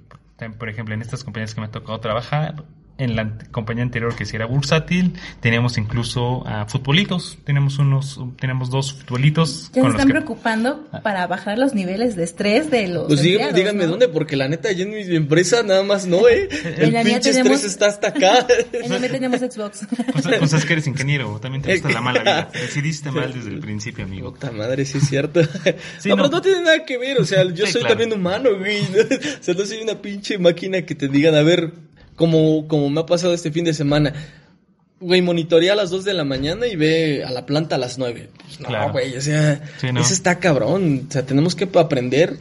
[0.50, 2.66] por ejemplo, en estas compañías que me ha tocado trabajar,
[2.98, 8.70] en la compañía anterior que sí era bursátil, teníamos incluso ah, futbolitos, tenemos unos, tenemos
[8.70, 12.70] dos futbolitos Ya se con los están que preocupando para bajar los niveles de estrés
[12.70, 13.90] de los Pues díganme, empleados, díganme ¿no?
[13.92, 16.48] dónde, porque la neta, yo en mi empresa nada más no, eh.
[16.78, 18.46] El En la mía pinche tenemos- estrés está hasta acá.
[18.72, 19.88] En el tenemos Xbox.
[20.12, 22.50] Pues, pues es que eres ingeniero, también te gusta la mala vida.
[22.54, 24.34] Decidiste mal desde el principio, amigo.
[24.34, 25.42] Puta madre, sí es cierto.
[26.00, 26.24] Sí, no, no.
[26.24, 27.98] pero no tiene nada que ver, o sea, yo Sí, soy claro.
[27.98, 28.82] también humano, güey.
[28.84, 31.72] O sea, no soy una pinche máquina que te digan, a ver,
[32.16, 34.14] como, como me ha pasado este fin de semana.
[35.00, 37.98] Güey, monitorea a las 2 de la mañana y ve a la planta a las
[37.98, 38.30] 9.
[38.46, 38.92] Pues no, Claro.
[38.94, 40.00] güey, o sea, Sí, no.
[40.00, 41.08] eso está cabrón.
[41.10, 42.38] O sea, tenemos que aprender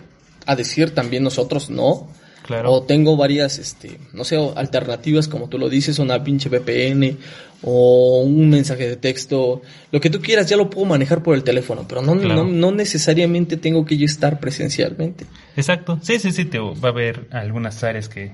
[0.47, 2.09] a decir también nosotros no.
[2.47, 2.73] Claro.
[2.73, 7.17] O tengo varias, este, no sé, alternativas, como tú lo dices, una pinche VPN
[7.63, 11.45] o un mensaje de texto, lo que tú quieras, ya lo puedo manejar por el
[11.45, 12.43] teléfono, pero no, Claro.
[12.43, 15.25] no, no necesariamente tengo que yo estar presencialmente.
[15.57, 16.01] Exacto.
[16.03, 18.33] Sí, sí, sí, te, va a haber algunas áreas que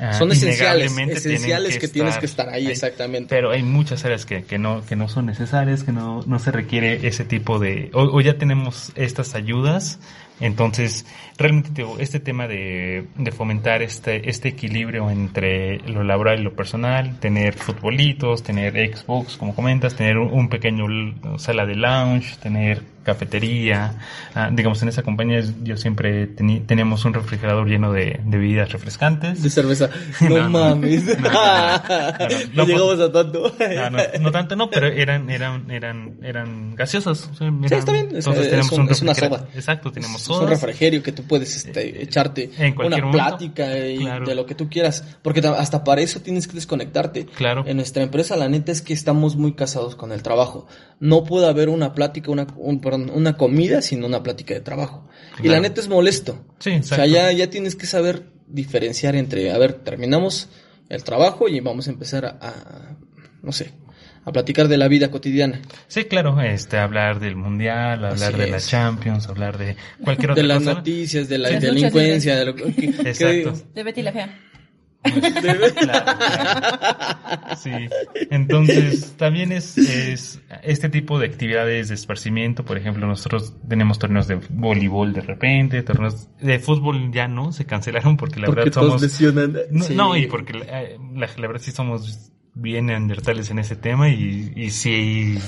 [0.00, 3.34] ah, Son esenciales, esenciales que tienes que estar ahí, exactamente.
[3.34, 6.50] Pero hay muchas áreas que, que no que no son necesarias, que no, no se
[6.50, 10.00] requiere ese tipo de o, o ya tenemos estas ayudas.
[10.40, 11.04] Entonces,
[11.36, 16.42] realmente te digo, este tema de, de fomentar este, este equilibrio entre lo laboral y
[16.42, 20.86] lo personal, tener futbolitos, tener Xbox, como comentas, tener un, un pequeño
[21.36, 22.82] sala de lounge, tener
[23.14, 23.94] cafetería.
[24.34, 29.42] Ah, digamos, en esa compañía yo siempre teníamos un refrigerador lleno de, de bebidas refrescantes.
[29.42, 29.90] De cerveza.
[30.20, 31.04] No, mames.
[31.20, 31.30] No,
[32.54, 33.52] no, llegamos a tanto.
[34.20, 37.28] No, tanto, no, pero eran, eran, eran, eran gaseosas.
[37.32, 39.48] o sea, eran- está bien, es- Entonces es tenemos un- un, es una soda.
[39.54, 40.50] Exacto, tenemos Es un sodas.
[40.50, 43.28] refrigerio que tú puedes este, echarte En cualquier una momento.
[43.30, 44.26] plática y Claro.
[44.26, 45.04] de lo que tú quieras.
[45.22, 47.26] Porque ta- hasta para eso tienes que desconectarte.
[47.26, 47.64] Claro.
[47.66, 50.66] En nuestra empresa, la neta es que estamos muy casados con el trabajo.
[51.00, 55.08] No puede haber una plática, una, un- perdón, una comida sin una plática de trabajo.
[55.42, 56.44] Y la neta es molesto.
[56.58, 60.48] Sí, O sea, ya, ya tienes que saber diferenciar entre, a ver, terminamos
[60.90, 62.96] el trabajo y vamos a empezar a, a,
[63.42, 63.70] no sé,
[64.24, 65.62] a platicar de la vida cotidiana.
[65.86, 68.68] Sí, claro, este, hablar del mundial, hablar Así de la es.
[68.68, 70.74] Champions, hablar de cualquier otra De las cosa.
[70.74, 72.74] noticias, de la Sí, delincuencia, de lo que...
[72.74, 73.54] que- Exacto.
[73.74, 74.38] De Betty la Fea.
[75.02, 76.18] Claro, claro.
[77.56, 77.70] Sí.
[78.30, 82.64] Entonces, también es, es este tipo de actividades de esparcimiento.
[82.64, 87.64] Por ejemplo, nosotros tenemos torneos de voleibol de repente, torneos de fútbol ya no, se
[87.66, 89.02] cancelaron porque la porque verdad somos...
[89.02, 89.56] lesionan.
[89.70, 89.94] No, Sí.
[89.94, 94.52] no, y porque la, la- la verdad sí somos bien neandertales en ese tema y,
[94.56, 95.38] y sí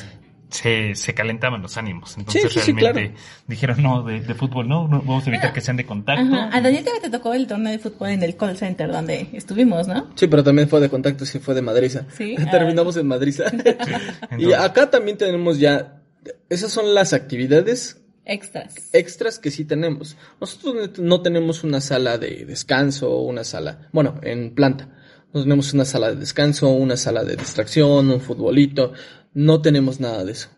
[0.53, 2.17] se, se calentaban los ánimos.
[2.19, 3.15] Entonces Sí, sí, sí, realmente
[3.47, 6.23] dijeron, no, de, de fútbol no, no, vamos a evitar que sean de contacto.
[6.23, 6.51] Ajá.
[6.57, 9.89] A Daniel también te tocó el torneo de fútbol en el call center donde estuvimos,
[9.89, 10.11] ¿no?
[10.15, 12.05] Sí, pero también fue de contacto, sí fue de Madriza.
[12.17, 12.37] Sí.
[12.51, 13.45] Terminamos en Madriza.
[14.39, 16.03] y acá también tenemos ya,
[16.49, 18.75] esas son las actividades Extras.
[18.93, 20.17] extras que sí tenemos.
[20.41, 24.89] Nosotros no tenemos una sala de descanso o una sala, bueno, en planta.
[25.35, 28.93] No tenemos una sala de descanso, una sala de distracción, un futbolito.
[29.35, 30.49] No tenemos nada de eso.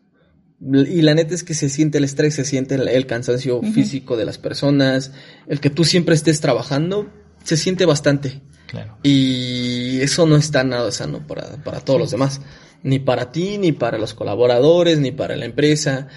[0.61, 4.17] Y la neta es que se siente el estrés, se siente el, el cansancio físico
[4.17, 5.13] de las personas,
[5.47, 7.11] el que tú siempre estés trabajando,
[7.43, 8.41] se siente bastante.
[8.67, 8.97] Claro.
[9.03, 12.41] Y eso no está nada sano para, para todos los demás.
[12.83, 16.09] Ni para ti, ni para los colaboradores, ni para la empresa.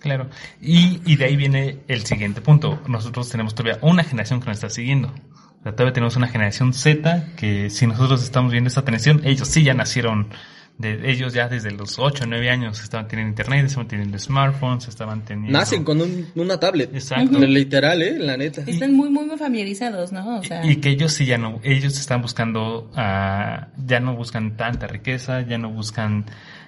[0.00, 0.28] Claro.
[0.60, 2.82] Y, y de ahí viene el siguiente punto.
[2.86, 5.08] Nosotros tenemos todavía una generación que nos está siguiendo.
[5.08, 9.48] O sea, todavía tenemos una generación Z que si nosotros estamos viendo esta atención, ellos
[9.48, 10.28] sí ya nacieron,
[10.76, 14.88] de, ellos ya desde los 8 o 9 años estaban teniendo internet, estaban teniendo smartphones,
[14.88, 15.56] estaban teniendo...
[15.56, 16.92] Nacen con un- una tablet.
[16.94, 17.38] Exacto.
[17.38, 18.62] Literal, eh, la neta.
[18.66, 20.38] Están muy, muy, muy familiarizados, ¿no?
[20.38, 24.56] O sea, Y que ellos sí ya no, ellos están buscando, ah, ya no buscan
[24.56, 26.24] tanta riqueza, ya no buscan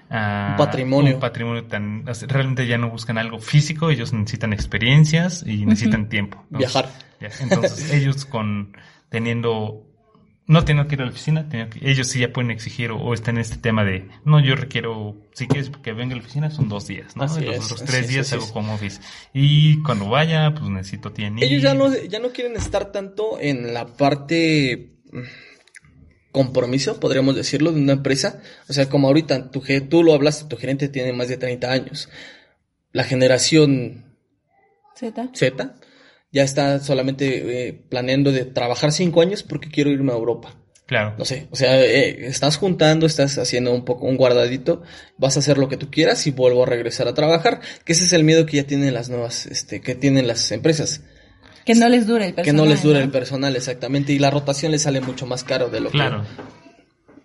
[0.08, 1.14] ah, Un patrimonio.
[1.14, 6.44] un patrimonio tan, realmente ya no buscan algo físico, ellos necesitan experiencias y necesitan tiempo.
[6.50, 6.88] Viajar.
[7.40, 8.76] Entonces ellos con,
[9.08, 9.85] teniendo,
[10.48, 13.14] no teniendo que ir a la oficina, que- ellos sí ya pueden exigir o, o
[13.14, 16.50] están en este tema de, no, yo requiero, si quieres que venga a la oficina
[16.50, 17.24] son dos días, ¿no?
[17.24, 19.00] Así los es, otros tres es, días hago home office.
[19.34, 23.74] Y cuando vaya, pues necesito tiene Ellos ya no, ya no quieren estar tanto en
[23.74, 25.20] la parte mm,
[26.30, 28.40] compromiso, podríamos decirlo, de una empresa.
[28.68, 32.08] O sea, como ahorita tu, tú lo hablaste, tu gerente tiene más de 30 años.
[32.92, 34.04] La generación
[34.94, 35.28] Z.
[35.34, 35.74] Z
[36.32, 40.54] ya está solamente eh, planeando de trabajar 5 años porque quiero irme a Europa.
[40.86, 41.14] Claro.
[41.18, 44.82] No sé, o sea, eh, estás juntando, estás haciendo un poco un guardadito,
[45.18, 48.04] vas a hacer lo que tú quieras y vuelvo a regresar a trabajar, que ese
[48.04, 51.00] es el miedo que ya tienen las nuevas, este, que tienen las empresas,
[51.64, 52.56] Que no les dure el que personal.
[52.64, 53.04] no les dure ¿no?
[53.04, 56.22] el personal exactamente y la rotación les sale mucho más caro de lo Claro.
[56.22, 56.65] que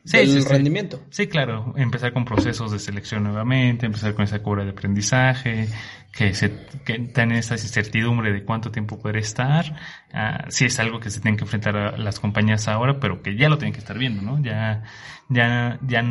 [0.03, 1.01] del rendimiento.
[1.09, 1.73] Sí, claro.
[1.75, 5.67] Empezar con procesos de selección nuevamente, empezar con esa curva de aprendizaje,
[6.11, 6.51] que se
[6.85, 9.75] que tener esta incertidumbre de cuánto tiempo poder estar.
[10.13, 13.35] Ah, sí es algo que se tienen que enfrentar a las compañías ahora, pero que
[13.37, 14.41] ya lo tienen que estar viendo, ¿no?
[14.41, 14.83] Ya,
[15.29, 16.03] ya, ya.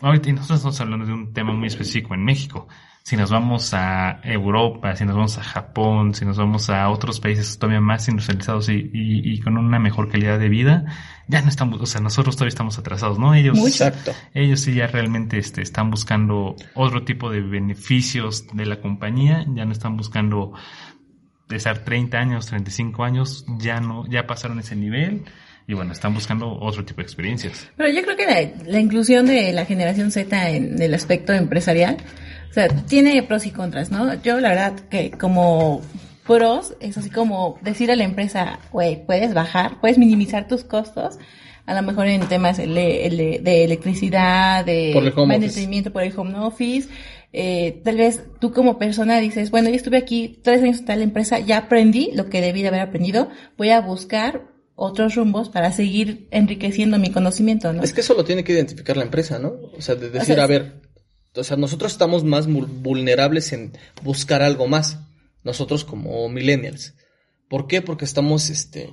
[0.00, 2.68] Ahorita nosotros estamos hablando de un tema muy específico en México.
[3.02, 7.18] Si nos vamos a Europa, si nos vamos a Japón, si nos vamos a otros
[7.18, 10.84] países todavía más industrializados y, y, y con una mejor calidad de vida,
[11.26, 13.34] ya no estamos, o sea, nosotros todavía estamos atrasados, ¿no?
[13.34, 14.12] Ellos, Exacto.
[14.34, 19.64] ellos sí ya realmente este, están buscando otro tipo de beneficios de la compañía, ya
[19.64, 20.52] no están buscando
[21.48, 25.24] estar 30 años, 35 años, ya no, ya pasaron ese nivel
[25.66, 27.68] y bueno, están buscando otro tipo de experiencias.
[27.76, 31.96] Pero yo creo que la, la inclusión de la generación Z en el aspecto empresarial,
[32.50, 34.20] o sea, tiene pros y contras, ¿no?
[34.22, 35.80] Yo la verdad que como
[36.26, 41.18] pros es así como decir a la empresa, güey, puedes bajar, puedes minimizar tus costos,
[41.66, 46.38] a lo mejor en temas ele- de electricidad, de Por el mantenimiento por el home
[46.38, 46.88] office.
[47.32, 51.02] Eh, tal vez tú como persona dices, bueno, yo estuve aquí tres años en tal
[51.02, 54.42] empresa, ya aprendí lo que debí de haber aprendido, voy a buscar
[54.74, 57.82] otros rumbos para seguir enriqueciendo mi conocimiento, ¿no?
[57.82, 59.52] Es que eso lo tiene que identificar la empresa, ¿no?
[59.76, 60.80] O sea, de decir, sea, a ver,
[61.34, 63.72] o sea, nosotros estamos más vulnerables en
[64.02, 64.98] buscar algo más,
[65.44, 66.94] nosotros como millennials.
[67.48, 67.82] ¿Por qué?
[67.82, 68.90] Porque estamos, este,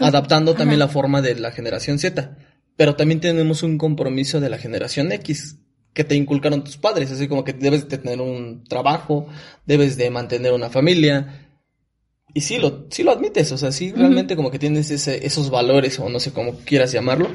[0.00, 2.36] adaptando también la forma de la generación Z,
[2.76, 5.58] pero también tenemos un compromiso de la generación X
[5.92, 9.26] que te inculcaron tus padres, así como que debes de tener un trabajo,
[9.66, 11.48] debes de mantener una familia.
[12.34, 15.50] Y sí lo, sí lo admites, o sea, sí realmente como que tienes ese, esos
[15.50, 17.28] valores, o no sé cómo quieras llamarlo.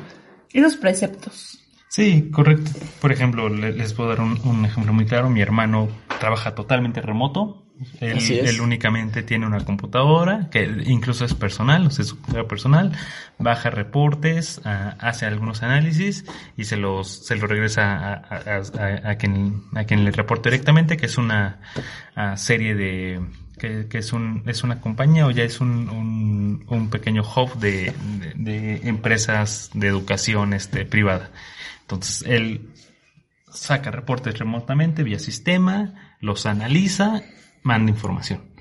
[0.53, 1.62] Esos preceptos.
[1.95, 2.71] Sí, correcto.
[2.99, 5.29] Por ejemplo, le- les puedo dar un, un ejemplo muy claro.
[5.29, 5.89] Mi hermano
[6.19, 7.59] trabaja totalmente remoto.
[7.99, 8.17] Él,
[8.49, 12.91] él únicamente tiene una computadora, que incluso es personal, o sea, es su computadora personal,
[13.37, 16.23] baja reportes, ah, hace algunos análisis
[16.57, 20.49] y se los, se los regresa a, a- a- a quien, a quien le reporte
[20.49, 21.59] directamente, que es una
[22.15, 23.21] ah, serie de,
[23.59, 27.53] que, que es un, es una compañía o ya es un, un, un pequeño hub
[27.59, 31.31] de, de, de empresas de educación este, privada.
[31.83, 32.71] Entonces, él
[33.51, 37.21] saca reportes remotamente vía sistema, los analiza,
[37.61, 38.52] manda información.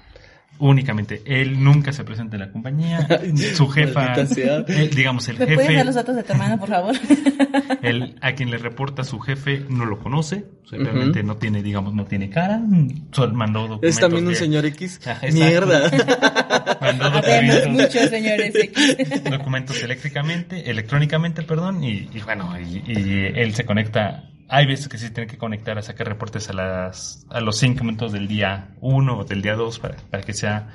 [0.59, 3.09] Únicamente, él nunca se presenta en la compañía,
[3.55, 6.69] su jefa, él, digamos, el ¿Me puedes jefe, dar los datos de tu hermano, por
[6.69, 6.95] favor?
[7.83, 12.05] él, a quien le reporta su jefe no lo conoce, realmente no tiene, digamos, no
[12.05, 12.63] tiene cara,
[13.11, 13.91] solo mandó documentos.
[13.91, 15.01] Es también un señor X.
[15.33, 15.91] Mierda.
[16.81, 19.25] mandó documentos, muchos señores X.
[19.25, 24.99] documentos eléctricamente, electrónicamente, perdón, y, y bueno, y, y él se conecta hay veces que
[24.99, 28.69] sí tienen que conectar a sacar reportes a las a los cinco minutos del día
[28.81, 30.69] uno o del día dos para, para que sea...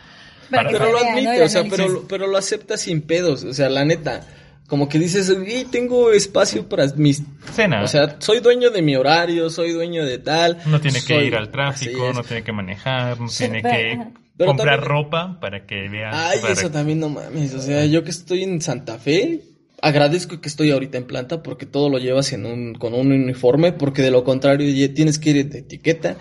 [0.49, 1.45] Para, pero lo admite, ¿no?
[1.45, 4.21] o sea, pero, pero lo acepta sin pedos, o sea, la neta.
[4.67, 7.21] Como que dices, "Y tengo espacio para mis...
[7.53, 7.83] Cena.
[7.83, 10.57] O sea, soy dueño de mi horario, soy dueño de tal.
[10.65, 13.99] no tiene que ir al tráfico, no tiene que manejar, no tiene que.
[14.37, 16.15] Pero comprar también- ropa para que veas.
[16.15, 17.53] Ay, para- eso también no mames.
[17.53, 19.41] O sea, yo que estoy en Santa Fe,
[19.81, 23.71] agradezco que estoy ahorita en planta porque todo lo llevas en un, con un uniforme,
[23.71, 26.17] porque de lo contrario tienes que ir de etiqueta,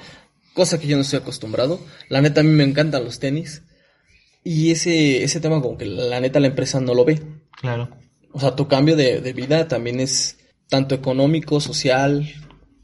[0.55, 1.81] cosa que yo no estoy acostumbrado.
[2.09, 3.63] La neta, a mí me encantan los tenis.
[4.45, 7.21] Y ese, ese tema como que la neta la empresa no lo ve.
[7.61, 7.89] Claro.
[8.33, 10.39] O sea, tu cambio de, de vida también es
[10.69, 12.33] tanto económico, social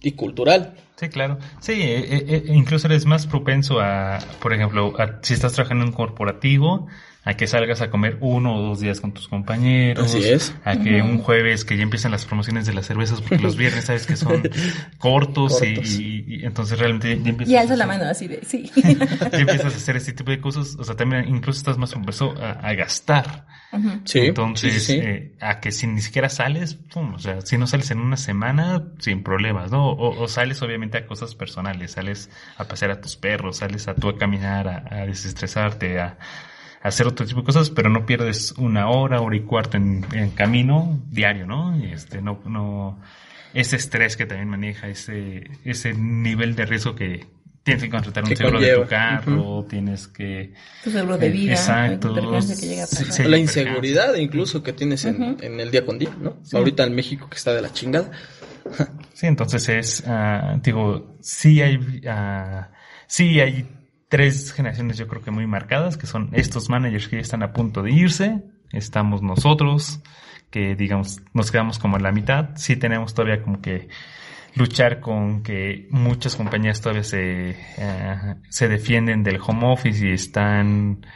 [0.01, 0.75] y cultural.
[0.97, 1.39] Sí, claro.
[1.61, 5.85] Sí, eh, eh, eh, incluso eres más propenso a, por ejemplo, a- si estás trabajando
[5.85, 6.87] en un corporativo,
[7.25, 10.07] a que salgas a comer uno o dos días con tus compañeros.
[10.15, 10.55] Así es.
[10.65, 13.85] A que un jueves que ya empiezan las promociones de las cervezas, porque los viernes
[13.85, 14.43] sabes que son
[14.99, 15.99] cortos, y- Cortos.
[15.99, 18.71] Y, y entonces realmente ya empiezas Y a alzo la mano así de, sí.
[18.75, 20.77] ya empiezas a hacer este tipo de cosas.
[20.79, 23.47] O sea, también incluso estás más propenso a, a gastar.
[23.73, 23.89] Ujú.
[24.05, 24.19] Sí.
[24.19, 24.99] Entonces, sí, sí, sí.
[25.03, 28.17] eh, a que si ni siquiera sales, pum, o sea, si no sales en una
[28.19, 29.89] semana, sin problemas, ¿no?
[29.91, 33.95] O, o sales obviamente a cosas personales, sales a pasear a tus perros, sales a
[33.95, 36.17] tú a caminar, a, a desestresarte, a, a
[36.83, 40.31] hacer otro tipo de cosas, pero no pierdes una hora, hora y cuarto en, en
[40.31, 41.77] camino diario, ¿no?
[41.79, 42.99] Y este, no, no,
[43.55, 47.27] ese estrés que también maneja, ese, ese nivel de riesgo que
[47.63, 50.53] tienes que contratar un Que seguro de tu carro, tienes que...
[50.83, 51.53] Tu seguro de vida.
[51.53, 52.15] Exacto.
[52.15, 56.39] que la inseguridad incluso que tienes en, el día con día, ¿no?
[56.53, 58.11] Ahorita en México que está de la chingada.
[59.13, 62.71] Sí, entonces es, ah, digo, sí hay, ah,
[63.07, 63.69] sí hay
[64.13, 67.55] tres generaciones yo creo que muy marcadas, que son estos managers que ya están a
[67.55, 70.01] punto de irse, estamos nosotros,
[70.51, 73.89] que digamos, nos quedamos como en la mitad, sí tenemos todavía como que
[74.55, 81.07] luchar con que muchas compañías todavía se, ah, se defienden del home office y están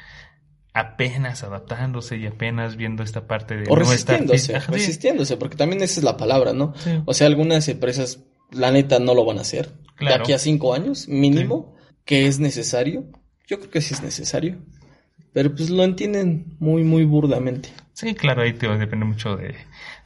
[0.72, 6.00] apenas adaptándose y apenas viendo esta parte de O no resistiéndose, resistiéndose, porque también esa
[6.00, 6.72] es la palabra, ¿no?
[6.78, 7.02] Sí.
[7.04, 8.20] O sea, algunas empresas,
[8.52, 9.68] la neta, no lo van a hacer.
[9.96, 10.16] Claro.
[10.16, 11.75] De aquí a cinco años, mínimo,
[12.06, 13.04] que es necesario.
[13.46, 14.56] Yo creo que sí es necesario.
[15.34, 17.68] Pero pues lo entienden muy, muy burdamente.
[17.92, 19.54] Sí, claro, ahí te depende mucho de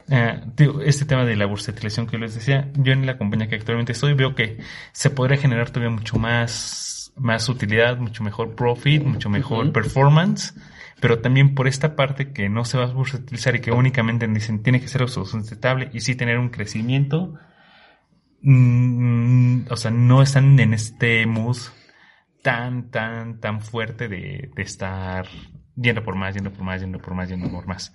[0.09, 0.41] eh,
[0.83, 2.69] este tema de la bursatilización que les decía.
[2.75, 4.57] Yo en la compañía que actualmente estoy veo que
[4.91, 10.53] se podría generar todavía mucho más, más utilidad, mucho mejor profit, mucho mejor performance,
[10.99, 14.63] pero también por esta parte que no se va a bursatilizar y que únicamente dicen
[14.63, 17.35] tiene que ser autosustentable y sí tener un crecimiento.
[18.41, 21.57] mm, o sea, no están en este mood
[22.41, 25.27] tan, tan, tan fuerte de, de estar
[25.75, 27.93] yendo por más, yendo por más, yendo por más, yendo por más.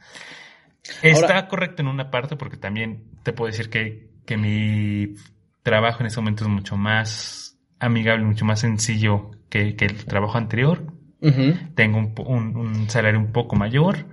[1.03, 5.15] Está Ahora- correcto en una parte porque también te puedo decir que, que mi
[5.63, 10.39] trabajo en ese momento es mucho más amigable, mucho más sencillo que, que el trabajo
[10.39, 10.93] anterior.
[11.75, 14.07] Tengo un, un- un salario un poco mayor,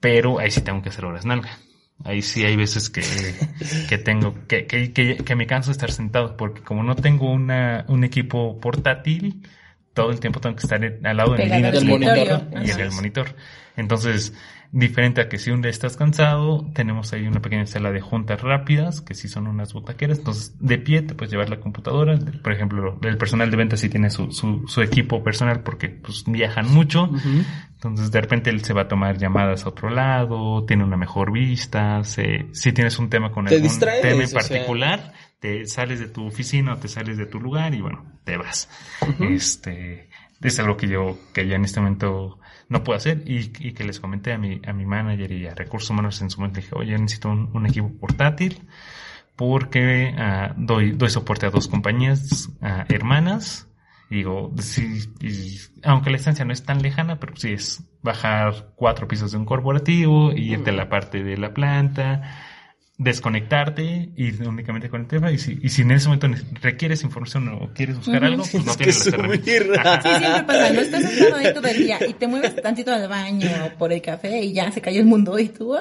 [0.00, 1.50] pero ahí sí tengo que hacer horas nalga.
[2.04, 3.02] Ahí sí hay veces que,
[3.88, 7.84] que tengo, que, que, que, me canso de estar sentado, porque como no tengo una,
[7.88, 9.42] un equipo portátil,
[9.94, 11.72] todo el tiempo tengo que estar al lado de mi línea
[12.64, 13.34] y en el monitor.
[13.78, 14.34] Entonces,
[14.72, 18.42] diferente a que si un día estás cansado, tenemos ahí una pequeña sala de juntas
[18.42, 20.18] rápidas, que sí son unas butaqueras.
[20.18, 22.18] Entonces, de pie te puedes llevar la computadora.
[22.42, 26.24] Por ejemplo, el personal de ventas sí tiene su, su, su equipo personal porque pues,
[26.26, 27.08] viajan mucho.
[27.74, 31.32] Entonces, de repente él se va a tomar llamadas a otro lado, tiene una mejor
[31.32, 32.02] vista.
[32.02, 34.40] Se, si tienes un tema con Te algún distraes, tema o en sea.
[34.40, 38.36] particular, te sales de tu oficina o te sales de tu lugar y bueno, te
[38.36, 38.68] vas.
[39.20, 40.08] Este,
[40.42, 43.84] es algo que yo, que ya en este momento no puedo hacer y, y que
[43.84, 46.60] les comenté a mi, a mi manager y a recursos humanos en su momento.
[46.60, 48.66] Dije, oye, necesito un, un equipo portátil
[49.36, 53.68] porque ah, doy, doy soporte a dos compañías ah, hermanas.
[54.10, 58.72] Y digo, sí, y- aunque la distancia no es tan lejana, pero sí es bajar
[58.74, 62.22] cuatro pisos de un corporativo, y irte a la parte de la planta,
[62.98, 65.30] desconectarte y únicamente con el tema.
[65.30, 66.28] Y si, y si en ese momento
[66.60, 69.40] requieres información o quieres buscar algo, pues no Tienes que subir.
[70.02, 73.08] Sí, siempre pasa, no estás sentado ahí todo el día y te mueves tantito al
[73.08, 75.80] baño o por el café y ya se cayó el mundo y tú, ah,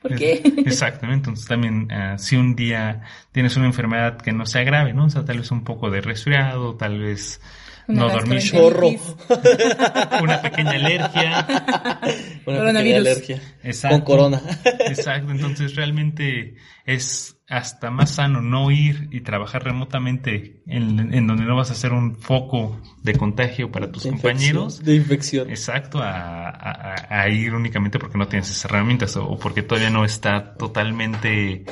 [0.00, 0.40] ¿por qué?
[0.64, 3.02] Exactamente, entonces también ah, si un día
[3.32, 5.06] tienes una enfermedad que no sea grave, ¿no?
[5.06, 7.40] O sea, tal vez un poco de resfriado, tal vez
[7.88, 9.02] no dormir, gastroenteritis.
[9.02, 10.22] Chorro.
[10.22, 11.46] una pequeña alergia.
[12.46, 12.74] Una Coronavirus.
[12.74, 13.40] pequeña alergia.
[13.62, 13.96] Exacto.
[13.96, 14.42] Con corona.
[14.86, 16.56] Exacto, entonces realmente
[16.86, 21.74] es hasta más sano no ir y trabajar remotamente en, en donde no vas a
[21.74, 24.80] ser un foco de contagio para tus De compañeros.
[24.80, 25.50] infección, De infección.
[25.50, 30.04] Exacto, a, a- a ir únicamente porque no tienes esas herramientas o, porque todavía no
[30.04, 31.64] está totalmente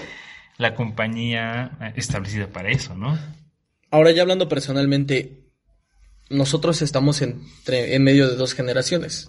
[0.58, 3.18] la compañía establecida para eso, ¿no?
[3.90, 5.46] Ahora ya hablando personalmente,
[6.30, 9.28] nosotros estamos entre, en medio de dos generaciones.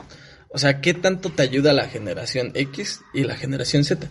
[0.53, 4.09] O sea, ¿qué tanto te ayuda la generación X y la generación Z?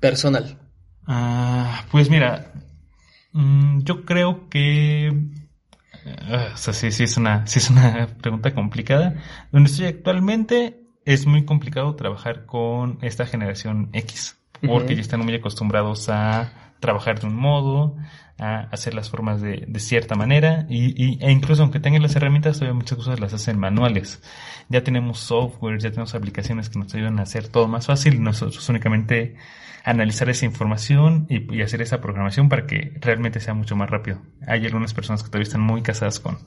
[0.00, 0.58] Personal.
[1.06, 2.52] Ah, pues mira,
[3.32, 5.12] mm, yo creo que...
[6.28, 9.22] ah, o sea, sí, sí es una, sí es una pregunta complicada.
[9.52, 15.34] Donde estoy actualmente es muy complicado trabajar con esta generación X, porque ya están muy
[15.34, 17.96] acostumbrados a trabajar de un modo,
[18.38, 22.16] a hacer las formas de, de cierta manera, y, y- e incluso aunque tengan las
[22.16, 24.22] herramientas, todavía muchas cosas las hacen manuales.
[24.68, 28.68] Ya tenemos software, ya tenemos aplicaciones que nos ayudan a hacer todo más fácil, nosotros
[28.68, 29.36] únicamente
[29.84, 34.20] analizar esa información y, y hacer esa programación para que realmente sea mucho más rápido.
[34.46, 36.38] Hay algunas personas que todavía están muy casadas con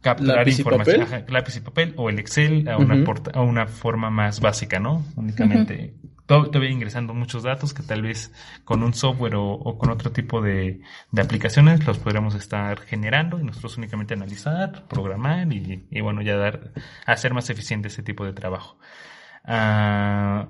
[0.00, 1.14] capturar ¿Lápiz y información, papel?
[1.20, 3.04] ajá, lápiz y papel o el Excel a una, Ujú.
[3.04, 5.04] porta- a una forma más básica, ¿no?
[5.16, 5.94] Únicamente
[6.26, 8.32] to- todavía ingresando muchos datos que tal vez
[8.64, 10.80] con un software o, o con otro tipo de,
[11.10, 16.36] de aplicaciones los podríamos estar generando y nosotros únicamente analizar, programar y, y bueno, ya
[16.36, 16.72] dar,
[17.06, 18.78] hacer más eficiente ese tipo de trabajo.
[19.44, 20.48] Ah,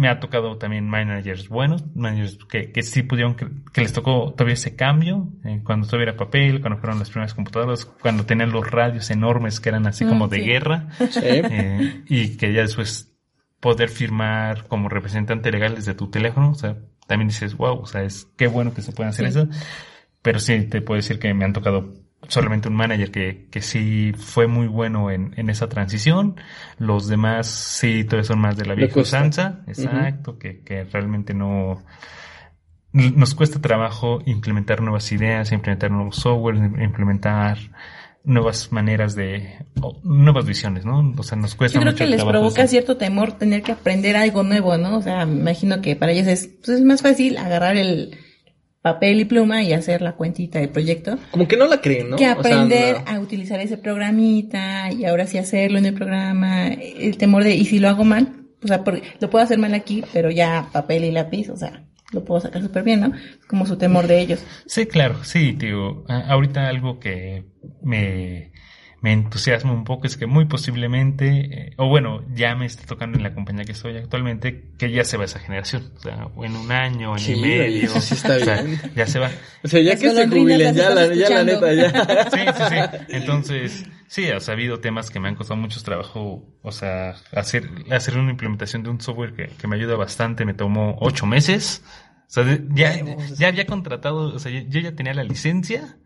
[0.00, 4.32] me ha tocado también managers buenos, managers que, que sí pudieron, que, que les tocó
[4.32, 8.50] todavía ese cambio, eh, cuando todavía era papel, cuando fueron las primeras computadoras, cuando tenían
[8.50, 10.42] los radios enormes que eran así Mm, como de sí.
[10.44, 11.20] guerra, Sí.
[11.22, 13.12] eh, y que ya después
[13.60, 18.02] poder firmar como representante legal desde tu teléfono, o sea, también dices, wow, o sea,
[18.02, 19.38] es qué bueno que se pueden hacer Sí.
[19.38, 19.48] eso,
[20.22, 21.92] pero sí te puedo decir que me han tocado
[22.30, 26.36] solamente un manager que, que sí fue muy bueno en, en esa transición,
[26.78, 31.82] los demás sí todavía son más de la vieja usanza, exacto, que, que realmente no,
[32.92, 37.58] nos cuesta trabajo implementar nuevas ideas, implementar nuevos software, implementar
[38.22, 39.66] nuevas maneras de,
[40.04, 41.12] nuevas visiones, ¿no?
[41.16, 44.16] O sea, nos cuesta Yo creo mucho que les provoca cierto temor tener que aprender
[44.16, 44.98] algo nuevo, ¿no?
[44.98, 48.16] O sea, me imagino que para ellos es, pues es más fácil agarrar el
[48.82, 52.16] papel y pluma y hacer la cuentita del proyecto Como que no la creen, ¿no?
[52.16, 53.10] que O sea, aprender no.
[53.10, 57.64] a utilizar ese programita y ahora sí hacerlo en el programa, el temor de, ¿y
[57.66, 58.36] si lo hago mal?
[58.62, 61.84] O sea, porque lo puedo hacer mal aquí, pero ya papel y lápiz, o sea,
[62.12, 63.12] lo puedo sacar súper bien, ¿no?
[63.48, 64.42] Como su temor de ellos.
[64.66, 66.04] Sí, claro, sí, tío.
[66.08, 67.44] A- Ahorita algo que
[67.82, 68.52] me,
[69.02, 73.16] me entusiasma un poco es que muy posiblemente, eh, o bueno, ya me está tocando
[73.16, 75.90] en la compañía que estoy actualmente, que ya se va esa generación.
[75.96, 77.88] O sea, o en un año, año Sí, y medio.
[78.00, 78.80] sí está o sea, bien.
[78.94, 79.30] ya se va.
[79.64, 81.90] O sea, ya que se jubilen, ya la, estás ya la neta, ya.
[82.30, 83.04] Sí, sí, sí.
[83.16, 87.14] Entonces, sí, o sea, ha habido temas que me han costado mucho trabajo, o sea,
[87.32, 91.24] hacer, hacer una implementación de un software que, que me ayuda bastante, me tomó ocho
[91.26, 91.82] meses.
[92.28, 93.00] O sea, ya,
[93.36, 95.96] ya había contratado, o sea, yo ya tenía la licencia,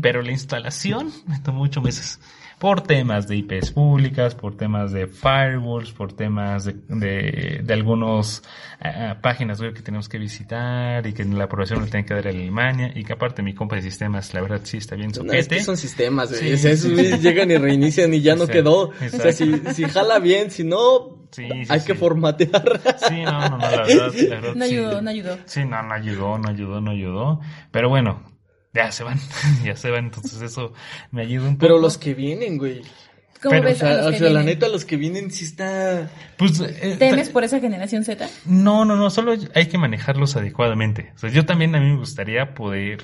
[0.00, 2.20] pero la instalación me tomó ocho meses.
[2.64, 8.42] Por temas de IPs públicas, por temas de firewalls, por temas de, de, de algunos
[8.80, 12.26] ah, páginas web que tenemos que visitar y que la aprobación la tienen que dar
[12.28, 15.24] en Alemania y que aparte mi compa de sistemas, la verdad sí está bien No,
[15.34, 15.56] es soquete.
[15.56, 16.40] que son sistemas, güey.
[16.40, 17.20] Sí, o sea, esos sí, güeyes sí.
[17.20, 18.78] llegan y reinician y ya no Exacto, quedó.
[19.14, 21.86] O sea, si, si jala bien, si no, Sí, sí, hay sí.
[21.86, 22.80] que formatear.
[23.08, 24.72] Sí, no, no, no, la verdad, la verdad, No sí.
[24.72, 25.38] ayudó, no ayudó.
[25.44, 27.40] Sí, no, no ayudó, no ayudó, no ayudó.
[27.72, 28.22] Pero bueno,
[28.74, 29.18] ya se van,
[29.64, 30.72] ya se van, entonces eso
[31.10, 31.60] me ayuda un poco.
[31.60, 32.82] Pero los que vienen, güey.
[33.42, 36.10] ¿Cómo Pero, O ves a sea, o sea, la neta, los que vienen sí está...
[36.38, 38.26] Pues, eh, ¿Temes por esa generación Z?
[38.46, 41.12] No, no, no, solo hay que manejarlos adecuadamente.
[41.14, 43.02] O sea, yo también a mí me gustaría poder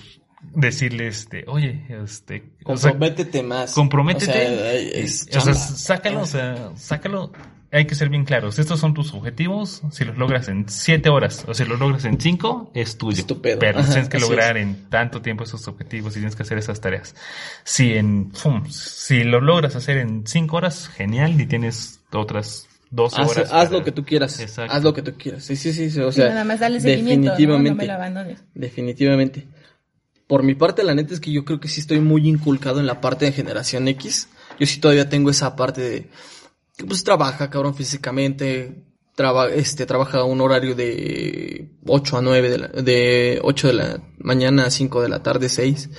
[0.55, 3.75] decirles, este, oye, este, o sea, Comprométete más.
[3.75, 4.31] comprométete.
[4.31, 7.33] O sea, es o sácalo, o sea, sácalo.
[7.73, 8.59] Hay que ser bien claros.
[8.59, 9.83] Estos son tus objetivos.
[9.93, 13.19] Si los logras en siete horas o si los logras en cinco, es tuyo.
[13.21, 13.61] Es tu pedo.
[13.61, 16.81] Pero Ajá, tienes que lograr en tanto tiempo esos objetivos y tienes que hacer esas
[16.81, 17.15] tareas.
[17.63, 23.17] Si en, pum, si lo logras hacer en cinco horas, genial, y tienes otras dos
[23.17, 23.53] Haz, horas.
[23.53, 24.41] haz para- lo que tú quieras.
[24.41, 24.75] Exacto.
[24.75, 25.45] Haz lo que tú quieras.
[25.45, 25.91] Sí, sí, sí.
[25.93, 27.31] sí, O sea, nada más dale seguimiento, ¿no?
[27.37, 27.71] definitivamente.
[27.71, 28.45] No me lo abandones.
[28.53, 29.47] Definitivamente.
[30.27, 32.87] Por mi parte, la neta es que yo creo que sí estoy muy inculcado en
[32.87, 34.29] la parte de generación X.
[34.59, 36.11] Yo sí todavía tengo esa parte de
[36.81, 38.85] que pues trabaja, cabrón, físicamente.
[39.15, 44.03] Traba, este, trabaja un horario de 8 a 9 de la, de 8 de la
[44.19, 45.91] mañana a 5 de la tarde, 6.